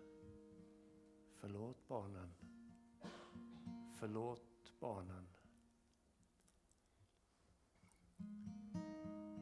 Förlåt 1.40 1.88
barnen. 1.88 2.34
Förlåt 4.00 4.74
barnen. 4.80 5.28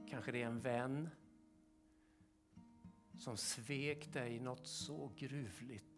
Kanske 0.10 0.32
det 0.32 0.42
är 0.42 0.48
en 0.48 0.62
vän 0.62 1.10
som 3.20 3.38
svek 3.38 4.14
dig 4.14 4.40
något 4.40 4.68
så 4.68 5.12
gruvligt 5.18 5.93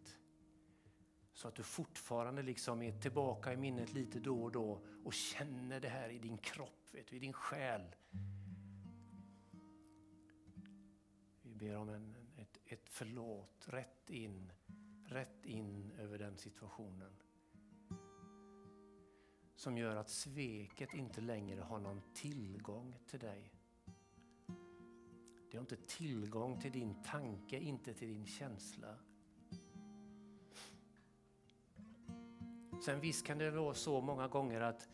så 1.36 1.48
att 1.48 1.54
du 1.54 1.62
fortfarande 1.62 2.42
liksom 2.42 2.82
är 2.82 2.92
tillbaka 2.92 3.52
i 3.52 3.56
minnet 3.56 3.92
lite 3.92 4.20
då 4.20 4.42
och 4.42 4.52
då 4.52 4.80
och 5.04 5.14
känner 5.14 5.80
det 5.80 5.88
här 5.88 6.08
i 6.08 6.18
din 6.18 6.38
kropp, 6.38 6.88
vet 6.92 7.06
du, 7.06 7.16
i 7.16 7.18
din 7.18 7.32
själ. 7.32 7.82
Vi 11.42 11.54
ber 11.54 11.76
om 11.76 11.88
en, 11.88 12.16
ett, 12.36 12.58
ett 12.66 12.88
förlåt 12.88 13.68
rätt 13.68 14.10
in 14.10 14.52
rätt 15.08 15.46
in 15.46 15.92
över 15.98 16.18
den 16.18 16.36
situationen. 16.36 17.12
Som 19.54 19.78
gör 19.78 19.96
att 19.96 20.10
sveket 20.10 20.94
inte 20.94 21.20
längre 21.20 21.60
har 21.60 21.78
någon 21.80 22.02
tillgång 22.14 22.96
till 23.06 23.20
dig. 23.20 23.52
Det 25.50 25.56
har 25.56 25.60
inte 25.60 25.76
tillgång 25.76 26.60
till 26.60 26.72
din 26.72 27.02
tanke, 27.02 27.58
inte 27.58 27.94
till 27.94 28.08
din 28.08 28.26
känsla. 28.26 28.98
Sen 32.84 33.00
visst 33.00 33.26
kan 33.26 33.38
det 33.38 33.50
vara 33.50 33.74
så 33.74 34.00
många 34.00 34.28
gånger 34.28 34.60
att 34.60 34.88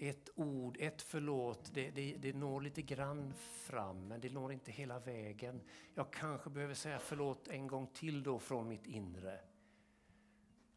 ett 0.00 0.30
ord, 0.34 0.76
ett 0.80 1.02
förlåt, 1.02 1.70
det, 1.74 1.90
det, 1.90 2.16
det 2.18 2.32
når 2.32 2.60
lite 2.60 2.82
grann 2.82 3.34
fram 3.34 4.08
men 4.08 4.20
det 4.20 4.32
når 4.32 4.52
inte 4.52 4.72
hela 4.72 4.98
vägen. 4.98 5.60
Jag 5.94 6.12
kanske 6.12 6.50
behöver 6.50 6.74
säga 6.74 6.98
förlåt 6.98 7.48
en 7.48 7.66
gång 7.66 7.86
till 7.86 8.22
då 8.22 8.38
från 8.38 8.68
mitt 8.68 8.86
inre. 8.86 9.40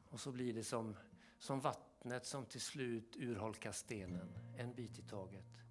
Och 0.10 0.20
så 0.20 0.32
blir 0.32 0.54
det 0.54 0.64
som, 0.64 0.96
som 1.38 1.60
vattnet 1.60 2.26
som 2.26 2.46
till 2.46 2.62
slut 2.62 3.16
urholkar 3.16 3.72
stenen, 3.72 4.34
en 4.58 4.74
bit 4.74 5.00
i 5.00 5.02
taget. 5.02 5.64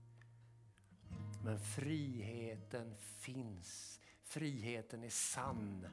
Men 1.44 1.60
friheten 1.60 2.96
finns, 2.96 4.00
friheten 4.22 5.04
är 5.04 5.10
sann. 5.10 5.86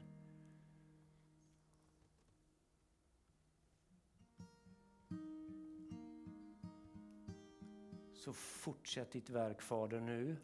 Så 8.20 8.32
fortsätt 8.32 9.12
ditt 9.12 9.30
verk 9.30 9.62
Fader 9.62 10.00
nu, 10.00 10.36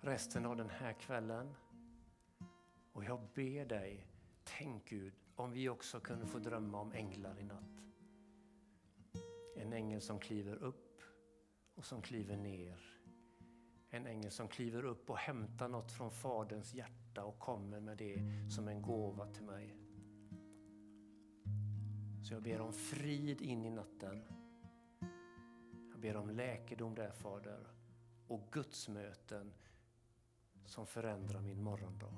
resten 0.00 0.46
av 0.46 0.56
den 0.56 0.70
här 0.70 0.92
kvällen. 0.92 1.54
Och 2.92 3.04
jag 3.04 3.20
ber 3.34 3.64
dig, 3.64 4.06
tänk 4.44 4.88
Gud, 4.88 5.12
om 5.36 5.52
vi 5.52 5.68
också 5.68 6.00
kunde 6.00 6.26
få 6.26 6.38
drömma 6.38 6.80
om 6.80 6.92
änglar 6.92 7.40
i 7.40 7.42
natt. 7.42 7.84
En 9.56 9.72
ängel 9.72 10.00
som 10.00 10.18
kliver 10.18 10.56
upp 10.56 11.02
och 11.74 11.84
som 11.84 12.02
kliver 12.02 12.36
ner. 12.36 12.80
En 13.90 14.06
ängel 14.06 14.30
som 14.30 14.48
kliver 14.48 14.84
upp 14.84 15.10
och 15.10 15.18
hämtar 15.18 15.68
något 15.68 15.92
från 15.92 16.10
Faderns 16.10 16.74
hjärta 16.74 17.24
och 17.24 17.38
kommer 17.38 17.80
med 17.80 17.98
det 17.98 18.18
som 18.50 18.68
en 18.68 18.82
gåva 18.82 19.26
till 19.26 19.44
mig. 19.44 19.76
Så 22.22 22.34
jag 22.34 22.42
ber 22.42 22.60
om 22.60 22.72
frid 22.72 23.42
in 23.42 23.64
i 23.64 23.70
natten. 23.70 24.24
Ber 26.04 26.16
om 26.16 26.30
läkedom 26.30 26.94
där 26.94 27.10
Fader 27.10 27.66
och 28.26 28.40
gudsmöten 28.52 29.52
som 30.64 30.86
förändrar 30.86 31.40
min 31.40 31.62
morgondag. 31.62 32.16